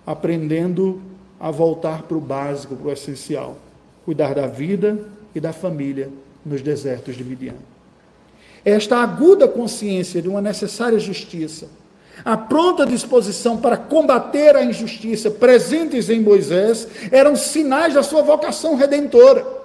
aprendendo 0.06 1.02
a 1.40 1.52
voltar 1.52 2.04
para 2.04 2.18
o 2.18 2.22
básico, 2.22 2.76
para 2.76 2.88
o 2.88 2.92
essencial: 2.92 3.58
cuidar 4.06 4.34
da 4.34 4.48
vida 4.48 5.00
e 5.36 5.40
da 5.40 5.54
família 5.54 6.10
nos 6.46 6.62
desertos 6.62 7.16
de 7.16 7.24
Midian. 7.24 7.71
Esta 8.64 8.98
aguda 8.98 9.48
consciência 9.48 10.22
de 10.22 10.30
uma 10.30 10.42
necessária 10.42 11.00
justiça, 11.00 11.68
a 12.24 12.38
pronta 12.38 12.86
disposição 12.86 13.58
para 13.58 13.78
combater 13.78 14.56
a 14.56 14.64
injustiça 14.64 15.32
presentes 15.32 16.10
em 16.10 16.20
Moisés, 16.20 16.88
eram 17.12 17.36
sinais 17.36 17.96
da 17.96 18.04
sua 18.04 18.22
vocação 18.22 18.76
redentora. 18.76 19.62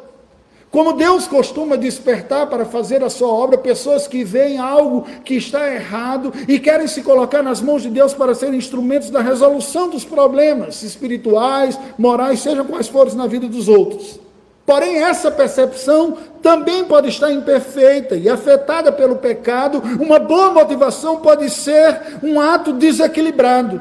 Como 0.71 0.95
Deus 0.95 1.27
costuma 1.27 1.77
despertar 1.77 2.49
para 2.49 2.65
fazer 2.65 3.03
a 3.03 3.09
sua 3.09 3.29
obra 3.29 3.57
pessoas 3.57 4.07
que 4.07 4.25
veem 4.25 4.59
algo 4.59 5.07
que 5.25 5.35
está 5.35 5.73
errado 5.73 6.33
e 6.49 6.59
querem 6.59 6.87
se 6.87 7.03
colocar 7.03 7.43
nas 7.43 7.61
mãos 7.61 7.83
de 7.83 7.89
Deus 7.89 8.13
para 8.13 8.35
serem 8.35 8.59
instrumentos 8.59 9.11
da 9.11 9.21
resolução 9.21 9.89
dos 9.89 10.05
problemas 10.05 10.83
espirituais, 10.83 11.79
morais, 11.97 12.41
sejam 12.41 12.65
quais 12.65 12.89
forem 12.89 13.15
na 13.15 13.27
vida 13.27 13.47
dos 13.47 13.69
outros. 13.69 14.26
Porém, 14.67 14.97
essa 14.97 15.31
percepção 15.31 16.19
também 16.43 16.85
pode 16.85 17.09
estar 17.09 17.31
imperfeita 17.31 18.17
e 18.17 18.29
afetada 18.29 18.91
pelo 18.91 19.15
pecado. 19.15 19.81
Uma 20.01 20.19
boa 20.19 20.53
motivação 20.53 21.21
pode 21.21 21.49
ser 21.51 22.19
um 22.21 22.41
ato 22.41 22.73
desequilibrado, 22.73 23.81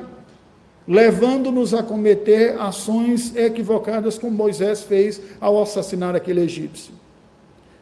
levando-nos 0.88 1.74
a 1.74 1.82
cometer 1.82 2.56
ações 2.62 3.36
equivocadas, 3.36 4.20
como 4.20 4.38
Moisés 4.38 4.84
fez 4.84 5.20
ao 5.42 5.60
assassinar 5.60 6.16
aquele 6.16 6.42
egípcio. 6.42 6.94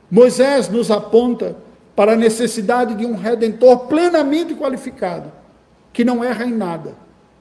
Moisés 0.10 0.70
nos 0.70 0.90
aponta 0.90 1.58
para 1.98 2.14
a 2.14 2.16
necessidade 2.16 2.96
de 2.96 3.06
um 3.06 3.18
redentor 3.18 3.80
plenamente 3.88 4.56
qualificado, 4.56 5.30
que 5.92 6.06
não 6.06 6.24
erra 6.24 6.46
em 6.46 6.54
nada. 6.54 6.96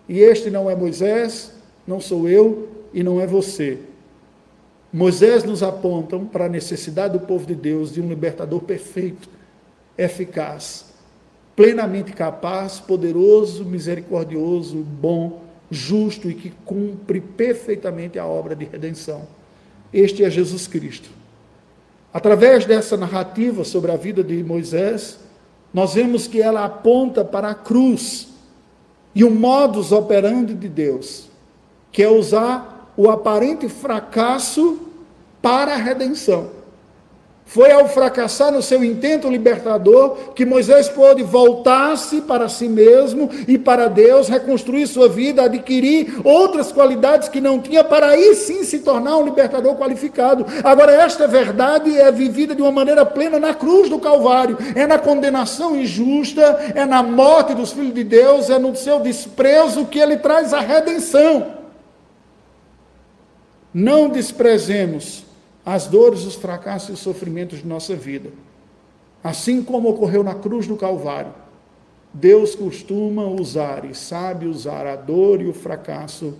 E 0.08 0.18
este 0.18 0.50
não 0.50 0.68
é 0.68 0.74
Moisés, 0.74 1.52
não 1.86 2.00
sou 2.00 2.28
eu 2.28 2.68
e 2.92 3.04
não 3.04 3.20
é 3.20 3.26
você 3.28 3.78
Moisés 4.92 5.42
nos 5.42 5.62
apontam 5.62 6.26
para 6.26 6.44
a 6.44 6.48
necessidade 6.48 7.18
do 7.18 7.24
povo 7.24 7.46
de 7.46 7.54
Deus 7.54 7.92
de 7.92 8.00
um 8.00 8.08
libertador 8.08 8.60
perfeito, 8.60 9.28
eficaz, 9.96 10.92
plenamente 11.56 12.12
capaz, 12.12 12.78
poderoso, 12.78 13.64
misericordioso, 13.64 14.76
bom, 14.76 15.44
justo 15.70 16.30
e 16.30 16.34
que 16.34 16.50
cumpre 16.64 17.20
perfeitamente 17.20 18.18
a 18.18 18.26
obra 18.26 18.54
de 18.54 18.66
redenção. 18.66 19.22
Este 19.92 20.24
é 20.24 20.30
Jesus 20.30 20.66
Cristo. 20.66 21.08
Através 22.12 22.66
dessa 22.66 22.94
narrativa 22.94 23.64
sobre 23.64 23.90
a 23.90 23.96
vida 23.96 24.22
de 24.22 24.44
Moisés, 24.44 25.18
nós 25.72 25.94
vemos 25.94 26.26
que 26.26 26.42
ela 26.42 26.66
aponta 26.66 27.24
para 27.24 27.48
a 27.48 27.54
cruz 27.54 28.28
e 29.14 29.24
o 29.24 29.30
modus 29.30 29.92
operandi 29.92 30.52
de 30.52 30.68
Deus, 30.68 31.28
que 31.90 32.02
é 32.02 32.10
usar 32.10 32.71
o 32.96 33.10
aparente 33.10 33.68
fracasso 33.68 34.80
para 35.40 35.74
a 35.74 35.76
redenção. 35.76 36.62
Foi 37.44 37.70
ao 37.70 37.86
fracassar 37.86 38.50
no 38.50 38.62
seu 38.62 38.82
intento 38.82 39.28
libertador 39.28 40.32
que 40.34 40.46
Moisés 40.46 40.88
pôde 40.88 41.22
voltar-se 41.22 42.22
para 42.22 42.48
si 42.48 42.66
mesmo 42.66 43.28
e 43.46 43.58
para 43.58 43.88
Deus, 43.88 44.26
reconstruir 44.26 44.86
sua 44.86 45.06
vida, 45.06 45.42
adquirir 45.42 46.18
outras 46.24 46.72
qualidades 46.72 47.28
que 47.28 47.42
não 47.42 47.60
tinha, 47.60 47.84
para 47.84 48.06
aí 48.06 48.34
sim 48.34 48.64
se 48.64 48.78
tornar 48.78 49.18
um 49.18 49.24
libertador 49.26 49.74
qualificado. 49.76 50.46
Agora, 50.64 50.92
esta 50.92 51.28
verdade 51.28 51.94
é 51.98 52.10
vivida 52.10 52.54
de 52.54 52.62
uma 52.62 52.72
maneira 52.72 53.04
plena 53.04 53.38
na 53.38 53.52
cruz 53.52 53.90
do 53.90 53.98
Calvário, 53.98 54.56
é 54.74 54.86
na 54.86 54.98
condenação 54.98 55.76
injusta, 55.76 56.72
é 56.74 56.86
na 56.86 57.02
morte 57.02 57.52
dos 57.52 57.70
filhos 57.70 57.92
de 57.92 58.02
Deus, 58.02 58.48
é 58.48 58.58
no 58.58 58.74
seu 58.74 59.00
desprezo 59.00 59.84
que 59.84 59.98
ele 59.98 60.16
traz 60.16 60.54
a 60.54 60.60
redenção. 60.60 61.61
Não 63.72 64.08
desprezemos 64.08 65.24
as 65.64 65.86
dores, 65.86 66.24
os 66.24 66.34
fracassos 66.34 66.88
e 66.90 66.92
os 66.92 66.98
sofrimentos 66.98 67.60
de 67.60 67.66
nossa 67.66 67.94
vida. 67.94 68.30
Assim 69.22 69.62
como 69.62 69.88
ocorreu 69.88 70.22
na 70.24 70.34
cruz 70.34 70.66
do 70.66 70.76
Calvário, 70.76 71.32
Deus 72.12 72.54
costuma 72.54 73.24
usar 73.24 73.84
e 73.84 73.94
sabe 73.94 74.46
usar 74.46 74.86
a 74.86 74.96
dor 74.96 75.40
e 75.40 75.46
o 75.46 75.54
fracasso 75.54 76.34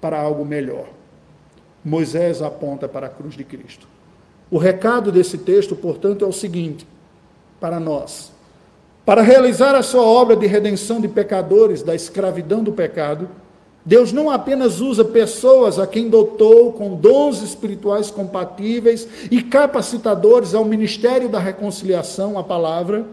para 0.00 0.18
algo 0.18 0.44
melhor. 0.44 0.86
Moisés 1.84 2.40
aponta 2.40 2.88
para 2.88 3.06
a 3.06 3.10
cruz 3.10 3.34
de 3.34 3.44
Cristo. 3.44 3.86
O 4.50 4.56
recado 4.56 5.12
desse 5.12 5.36
texto, 5.36 5.76
portanto, 5.76 6.24
é 6.24 6.28
o 6.28 6.32
seguinte: 6.32 6.86
para 7.60 7.78
nós, 7.78 8.32
para 9.04 9.20
realizar 9.20 9.74
a 9.74 9.82
sua 9.82 10.02
obra 10.02 10.36
de 10.36 10.46
redenção 10.46 11.00
de 11.00 11.08
pecadores 11.08 11.82
da 11.82 11.94
escravidão 11.94 12.62
do 12.62 12.72
pecado, 12.72 13.28
Deus 13.88 14.12
não 14.12 14.30
apenas 14.30 14.82
usa 14.82 15.02
pessoas 15.02 15.78
a 15.78 15.86
quem 15.86 16.10
dotou 16.10 16.74
com 16.74 16.94
dons 16.94 17.40
espirituais 17.40 18.10
compatíveis 18.10 19.08
e 19.30 19.40
capacitadores 19.40 20.54
ao 20.54 20.62
ministério 20.62 21.26
da 21.26 21.38
reconciliação, 21.38 22.38
a 22.38 22.44
palavra, 22.44 23.06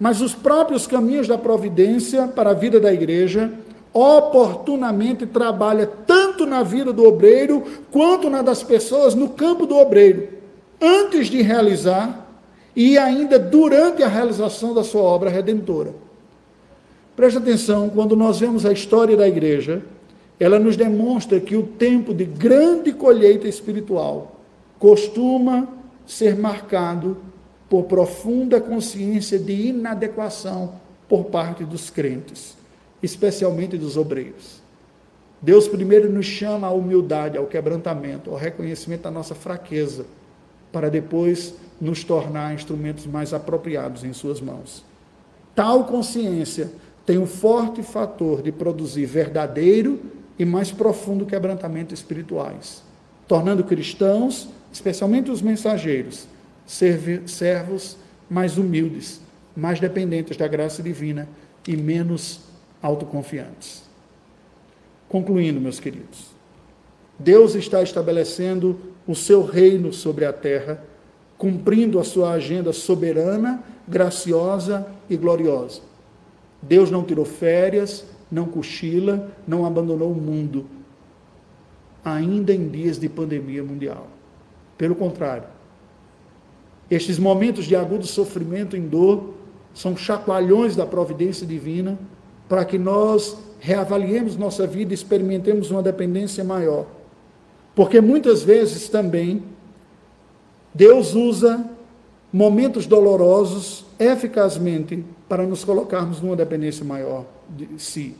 mas 0.00 0.22
os 0.22 0.34
próprios 0.34 0.86
caminhos 0.86 1.28
da 1.28 1.36
providência 1.36 2.26
para 2.28 2.48
a 2.48 2.54
vida 2.54 2.80
da 2.80 2.90
igreja, 2.90 3.52
oportunamente 3.92 5.26
trabalha 5.26 5.86
tanto 6.06 6.46
na 6.46 6.62
vida 6.62 6.94
do 6.94 7.04
obreiro 7.04 7.62
quanto 7.90 8.30
na 8.30 8.40
das 8.40 8.62
pessoas 8.62 9.14
no 9.14 9.28
campo 9.28 9.66
do 9.66 9.76
obreiro, 9.76 10.28
antes 10.80 11.26
de 11.26 11.42
realizar 11.42 12.26
e 12.74 12.96
ainda 12.96 13.38
durante 13.38 14.02
a 14.02 14.08
realização 14.08 14.72
da 14.72 14.82
sua 14.82 15.02
obra 15.02 15.28
redentora. 15.28 15.94
Preste 17.14 17.36
atenção, 17.36 17.90
quando 17.90 18.16
nós 18.16 18.40
vemos 18.40 18.64
a 18.64 18.72
história 18.72 19.14
da 19.14 19.28
igreja, 19.28 19.82
ela 20.38 20.58
nos 20.58 20.76
demonstra 20.76 21.38
que 21.38 21.56
o 21.56 21.62
tempo 21.62 22.12
de 22.12 22.24
grande 22.24 22.92
colheita 22.92 23.46
espiritual 23.46 24.40
costuma 24.78 25.68
ser 26.06 26.36
marcado 26.36 27.18
por 27.68 27.84
profunda 27.84 28.60
consciência 28.60 29.38
de 29.38 29.68
inadequação 29.68 30.74
por 31.08 31.26
parte 31.26 31.64
dos 31.64 31.90
crentes, 31.90 32.56
especialmente 33.02 33.78
dos 33.78 33.96
obreiros. 33.96 34.60
Deus 35.40 35.66
primeiro 35.66 36.10
nos 36.10 36.26
chama 36.26 36.66
à 36.66 36.70
humildade, 36.70 37.36
ao 37.36 37.46
quebrantamento, 37.46 38.30
ao 38.30 38.36
reconhecimento 38.36 39.02
da 39.02 39.10
nossa 39.10 39.34
fraqueza, 39.34 40.06
para 40.70 40.88
depois 40.88 41.54
nos 41.80 42.04
tornar 42.04 42.54
instrumentos 42.54 43.06
mais 43.06 43.34
apropriados 43.34 44.04
em 44.04 44.12
Suas 44.12 44.40
mãos. 44.40 44.84
Tal 45.54 45.84
consciência 45.84 46.70
tem 47.04 47.18
o 47.18 47.26
forte 47.26 47.82
fator 47.82 48.40
de 48.40 48.52
produzir 48.52 49.04
verdadeiro 49.06 50.00
e 50.42 50.44
mais 50.44 50.72
profundo 50.72 51.24
quebrantamento 51.24 51.94
espirituais, 51.94 52.82
tornando 53.28 53.62
cristãos, 53.62 54.48
especialmente 54.72 55.30
os 55.30 55.40
mensageiros, 55.40 56.26
servos 56.66 57.96
mais 58.28 58.58
humildes, 58.58 59.20
mais 59.54 59.78
dependentes 59.78 60.36
da 60.36 60.48
graça 60.48 60.82
divina 60.82 61.28
e 61.64 61.76
menos 61.76 62.40
autoconfiantes. 62.82 63.84
Concluindo, 65.08 65.60
meus 65.60 65.78
queridos, 65.78 66.32
Deus 67.16 67.54
está 67.54 67.80
estabelecendo 67.80 68.80
o 69.06 69.14
seu 69.14 69.44
reino 69.44 69.92
sobre 69.92 70.24
a 70.24 70.32
terra, 70.32 70.84
cumprindo 71.38 72.00
a 72.00 72.04
sua 72.04 72.32
agenda 72.32 72.72
soberana, 72.72 73.62
graciosa 73.86 74.88
e 75.08 75.16
gloriosa. 75.16 75.82
Deus 76.60 76.90
não 76.90 77.04
tirou 77.04 77.24
férias, 77.24 78.04
não 78.32 78.46
cochila, 78.46 79.30
não 79.46 79.66
abandonou 79.66 80.10
o 80.10 80.14
mundo, 80.14 80.64
ainda 82.02 82.52
em 82.52 82.66
dias 82.66 82.98
de 82.98 83.08
pandemia 83.08 83.62
mundial. 83.62 84.08
Pelo 84.78 84.94
contrário, 84.94 85.44
estes 86.90 87.18
momentos 87.18 87.66
de 87.66 87.76
agudo 87.76 88.06
sofrimento 88.06 88.74
e 88.74 88.80
dor 88.80 89.34
são 89.74 89.96
chacoalhões 89.96 90.74
da 90.74 90.86
providência 90.86 91.46
divina 91.46 91.98
para 92.48 92.64
que 92.64 92.78
nós 92.78 93.38
reavaliemos 93.60 94.36
nossa 94.36 94.66
vida 94.66 94.92
e 94.92 94.94
experimentemos 94.94 95.70
uma 95.70 95.82
dependência 95.82 96.42
maior. 96.42 96.86
Porque 97.74 98.00
muitas 98.00 98.42
vezes 98.42 98.88
também 98.88 99.42
Deus 100.74 101.14
usa 101.14 101.64
momentos 102.32 102.86
dolorosos 102.86 103.84
eficazmente 103.98 105.04
para 105.28 105.44
nos 105.44 105.64
colocarmos 105.64 106.20
numa 106.20 106.36
dependência 106.36 106.84
maior 106.84 107.24
de 107.48 107.68
si. 107.78 108.16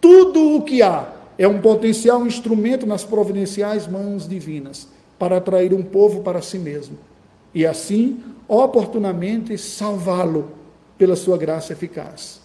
Tudo 0.00 0.56
o 0.56 0.62
que 0.62 0.82
há 0.82 1.12
é 1.38 1.46
um 1.46 1.60
potencial 1.60 2.26
instrumento 2.26 2.86
nas 2.86 3.04
providenciais 3.04 3.86
mãos 3.86 4.26
divinas 4.26 4.88
para 5.18 5.36
atrair 5.36 5.74
um 5.74 5.82
povo 5.82 6.22
para 6.22 6.40
si 6.40 6.58
mesmo 6.58 6.98
e 7.54 7.66
assim 7.66 8.22
oportunamente 8.48 9.56
salvá-lo 9.58 10.50
pela 10.98 11.16
sua 11.16 11.36
graça 11.36 11.72
eficaz. 11.72 12.40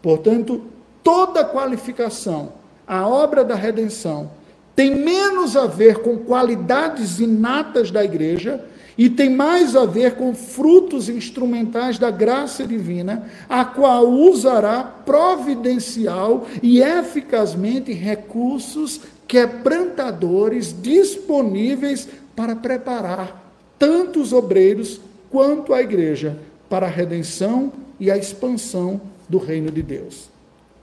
Portanto, 0.00 0.62
toda 1.02 1.44
qualificação, 1.44 2.52
a 2.86 3.06
obra 3.06 3.44
da 3.44 3.54
redenção, 3.54 4.30
tem 4.76 4.94
menos 4.94 5.56
a 5.56 5.66
ver 5.66 6.02
com 6.02 6.18
qualidades 6.18 7.18
inatas 7.18 7.90
da 7.90 8.04
igreja 8.04 8.64
e 8.98 9.08
tem 9.08 9.30
mais 9.30 9.76
a 9.76 9.86
ver 9.86 10.16
com 10.16 10.34
frutos 10.34 11.08
instrumentais 11.08 12.00
da 12.00 12.10
graça 12.10 12.66
divina, 12.66 13.30
a 13.48 13.64
qual 13.64 14.10
usará 14.10 14.82
providencial 14.82 16.48
e 16.60 16.82
eficazmente 16.82 17.92
recursos 17.92 19.00
quebrantadores 19.28 20.74
disponíveis 20.82 22.08
para 22.34 22.56
preparar 22.56 23.52
tanto 23.78 24.20
os 24.20 24.32
obreiros 24.32 25.00
quanto 25.30 25.72
a 25.72 25.80
igreja 25.80 26.36
para 26.68 26.86
a 26.86 26.90
redenção 26.90 27.72
e 28.00 28.10
a 28.10 28.16
expansão 28.16 29.00
do 29.28 29.38
reino 29.38 29.70
de 29.70 29.82
Deus. 29.82 30.28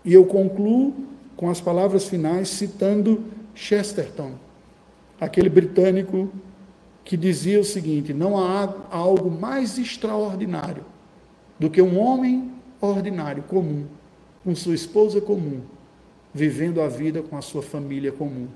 E 0.06 0.14
eu 0.14 0.24
concluo 0.26 0.94
com 1.36 1.50
as 1.50 1.60
palavras 1.60 2.06
finais 2.06 2.48
citando 2.48 3.26
Chesterton, 3.54 4.32
aquele 5.20 5.50
britânico 5.50 6.30
que 7.06 7.16
dizia 7.16 7.60
o 7.60 7.64
seguinte: 7.64 8.14
não 8.14 8.38
há 8.38 8.74
algo 8.90 9.30
mais 9.30 9.78
extraordinário 9.78 10.84
do 11.58 11.70
que 11.70 11.82
um 11.82 11.98
homem 11.98 12.52
ordinário, 12.82 13.44
comum, 13.44 13.86
com 14.44 14.54
sua 14.56 14.76
esposa 14.76 15.22
comum, 15.22 15.62
vivendo 16.34 16.82
a 16.82 16.90
vida 16.90 17.22
com 17.22 17.38
a 17.38 17.42
sua 17.42 17.62
família 17.62 18.12
comum 18.12 18.48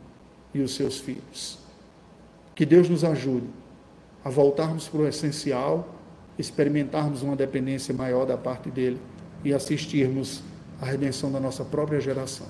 e 0.54 0.60
os 0.60 0.76
seus 0.76 1.00
filhos. 1.00 1.60
Que 2.54 2.66
Deus 2.66 2.89
nos 2.89 3.06
ajude 3.06 3.47
a 4.26 4.30
voltarmos 4.30 4.89
para 4.89 5.02
o 5.02 5.08
essencial, 5.08 5.95
experimentarmos 6.38 7.22
uma 7.22 7.36
dependência 7.36 7.93
maior 7.93 8.26
da 8.26 8.38
parte 8.38 8.70
dele 8.70 9.00
e 9.45 9.54
assistirmos 9.54 10.43
à 10.82 10.86
redenção 10.86 11.32
da 11.32 11.39
nossa 11.39 11.64
própria 11.64 12.02
geração. 12.02 12.47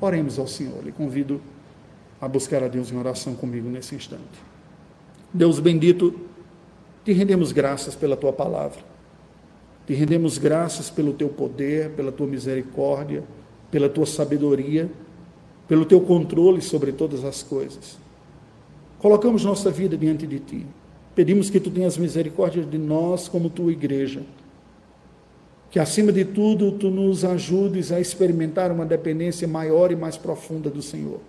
Oremos 0.00 0.38
ao 0.38 0.48
Senhor. 0.48 0.82
Lhe 0.82 0.92
convido 0.92 1.40
a 2.20 2.26
buscar 2.26 2.62
a 2.62 2.68
Deus 2.68 2.90
em 2.90 2.96
oração 2.96 3.34
comigo 3.34 3.68
nesse 3.68 3.94
instante. 3.94 4.55
Deus 5.32 5.58
bendito, 5.58 6.14
te 7.04 7.12
rendemos 7.12 7.52
graças 7.52 7.94
pela 7.94 8.16
tua 8.16 8.32
palavra. 8.32 8.80
Te 9.86 9.94
rendemos 9.94 10.38
graças 10.38 10.90
pelo 10.90 11.12
teu 11.12 11.28
poder, 11.28 11.90
pela 11.90 12.10
tua 12.10 12.26
misericórdia, 12.26 13.22
pela 13.70 13.88
tua 13.88 14.06
sabedoria, 14.06 14.90
pelo 15.68 15.84
teu 15.84 16.00
controle 16.00 16.60
sobre 16.60 16.92
todas 16.92 17.24
as 17.24 17.42
coisas. 17.42 17.98
colocamos 18.98 19.44
nossa 19.44 19.70
vida 19.70 19.96
diante 19.96 20.26
de 20.26 20.40
Ti. 20.40 20.66
Pedimos 21.14 21.48
que 21.48 21.60
Tu 21.60 21.70
tenhas 21.70 21.96
misericórdia 21.96 22.64
de 22.64 22.78
nós 22.78 23.28
como 23.28 23.48
Tua 23.48 23.70
igreja. 23.70 24.22
Que, 25.70 25.78
acima 25.78 26.10
de 26.10 26.24
tudo, 26.24 26.72
Tu 26.72 26.90
nos 26.90 27.24
ajudes 27.24 27.92
a 27.92 28.00
experimentar 28.00 28.72
uma 28.72 28.84
dependência 28.84 29.46
maior 29.46 29.92
e 29.92 29.96
mais 29.96 30.16
profunda 30.16 30.68
do 30.70 30.82
Senhor. 30.82 31.20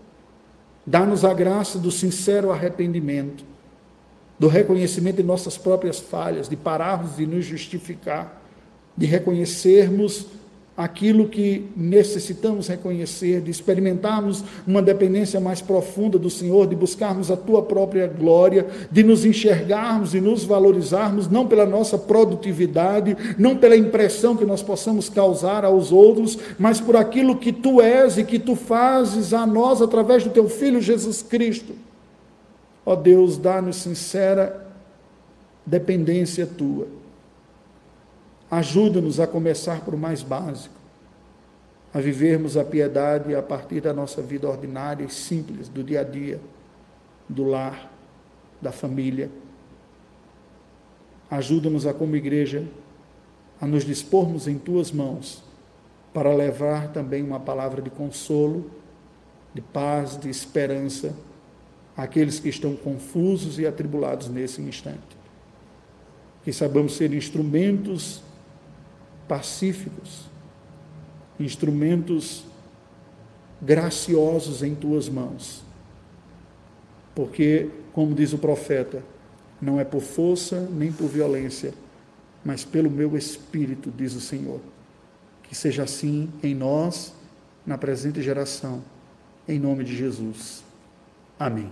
Dá-nos 0.86 1.24
a 1.26 1.34
graça 1.34 1.78
do 1.78 1.92
sincero 1.92 2.52
arrependimento, 2.52 3.44
do 4.40 4.48
reconhecimento 4.48 5.18
de 5.18 5.24
nossas 5.24 5.58
próprias 5.58 6.00
falhas, 6.00 6.48
de 6.48 6.56
pararmos 6.56 7.18
de 7.18 7.26
nos 7.26 7.46
justificar, 7.46 8.42
de 8.96 9.06
reconhecermos 9.06 10.28
aquilo 10.78 11.28
que 11.28 11.66
necessitamos 11.76 12.68
reconhecer, 12.68 13.42
de 13.42 13.50
experimentarmos 13.50 14.44
uma 14.66 14.80
dependência 14.80 15.40
mais 15.40 15.60
profunda 15.60 16.20
do 16.20 16.30
Senhor, 16.30 16.68
de 16.68 16.76
buscarmos 16.76 17.32
a 17.32 17.36
tua 17.36 17.64
própria 17.64 18.06
glória, 18.06 18.68
de 18.92 19.02
nos 19.02 19.26
enxergarmos 19.26 20.14
e 20.14 20.22
nos 20.22 20.44
valorizarmos 20.44 21.28
não 21.28 21.48
pela 21.48 21.66
nossa 21.66 21.98
produtividade, 21.98 23.18
não 23.40 23.58
pela 23.58 23.76
impressão 23.76 24.38
que 24.38 24.46
nós 24.46 24.62
possamos 24.62 25.10
causar 25.10 25.66
aos 25.66 25.92
outros, 25.92 26.38
mas 26.60 26.80
por 26.80 26.96
aquilo 26.96 27.38
que 27.38 27.52
tu 27.52 27.82
és 27.82 28.20
e 28.20 28.24
que 28.24 28.38
tu 28.38 28.56
fazes 28.56 29.34
a 29.34 29.48
nós 29.48 29.82
através 29.82 30.24
do 30.24 30.30
teu 30.30 30.48
filho 30.48 30.80
Jesus 30.80 31.24
Cristo. 31.24 31.87
Ó 32.90 32.96
Deus, 32.96 33.38
dá-nos 33.38 33.76
sincera 33.76 34.66
dependência 35.66 36.48
tua 36.48 36.88
Ajuda-nos 38.50 39.20
a 39.20 39.28
começar 39.28 39.82
por 39.82 39.98
mais 39.98 40.24
básico, 40.24 40.74
a 41.94 42.00
vivermos 42.00 42.56
a 42.56 42.64
piedade 42.64 43.36
a 43.36 43.42
partir 43.44 43.82
da 43.82 43.92
nossa 43.92 44.22
vida 44.22 44.48
ordinária 44.48 45.04
e 45.04 45.10
simples, 45.10 45.68
do 45.68 45.84
dia 45.84 46.00
a 46.00 46.04
dia, 46.06 46.40
do 47.28 47.44
lar, 47.44 47.92
da 48.62 48.72
família. 48.72 49.30
Ajuda-nos 51.30 51.86
a, 51.86 51.94
como 51.94 52.16
igreja, 52.16 52.66
a 53.60 53.68
nos 53.68 53.84
dispormos 53.84 54.48
em 54.48 54.58
tuas 54.58 54.94
mãos 54.94 55.44
para 56.14 56.34
levar 56.34 56.94
também 56.94 57.22
uma 57.22 57.42
palavra 57.42 57.82
de 57.82 57.90
consolo, 57.90 58.72
de 59.54 59.60
paz, 59.60 60.18
de 60.18 60.30
esperança 60.30 61.14
àqueles 61.98 62.40
que 62.40 62.48
estão 62.48 62.76
confusos 62.76 63.58
e 63.58 63.66
atribulados 63.66 64.30
nesse 64.30 64.62
instante. 64.62 65.18
Que 66.44 66.54
saibamos 66.54 66.96
ser 66.96 67.12
instrumentos 67.12 68.22
pacíficos, 69.28 70.26
instrumentos 71.40 72.46
graciosos 73.60 74.62
em 74.62 74.76
tuas 74.76 75.10
mãos. 75.10 75.64
Porque, 77.16 77.70
como 77.92 78.14
diz 78.14 78.32
o 78.32 78.38
profeta, 78.38 79.04
não 79.60 79.80
é 79.80 79.84
por 79.84 80.02
força 80.02 80.62
nem 80.72 80.92
por 80.92 81.08
violência, 81.08 81.74
mas 82.46 82.64
pelo 82.64 82.92
meu 82.92 83.18
espírito, 83.18 83.92
diz 83.92 84.14
o 84.14 84.22
Senhor. 84.22 84.62
Que 85.42 85.56
seja 85.56 85.84
assim 85.84 86.30
em 86.44 86.54
nós, 86.54 87.14
na 87.66 87.78
presente 87.78 88.22
geração, 88.22 88.84
em 89.48 89.58
nome 89.60 89.84
de 89.84 89.96
Jesus. 89.96 90.64
Amém. 91.40 91.72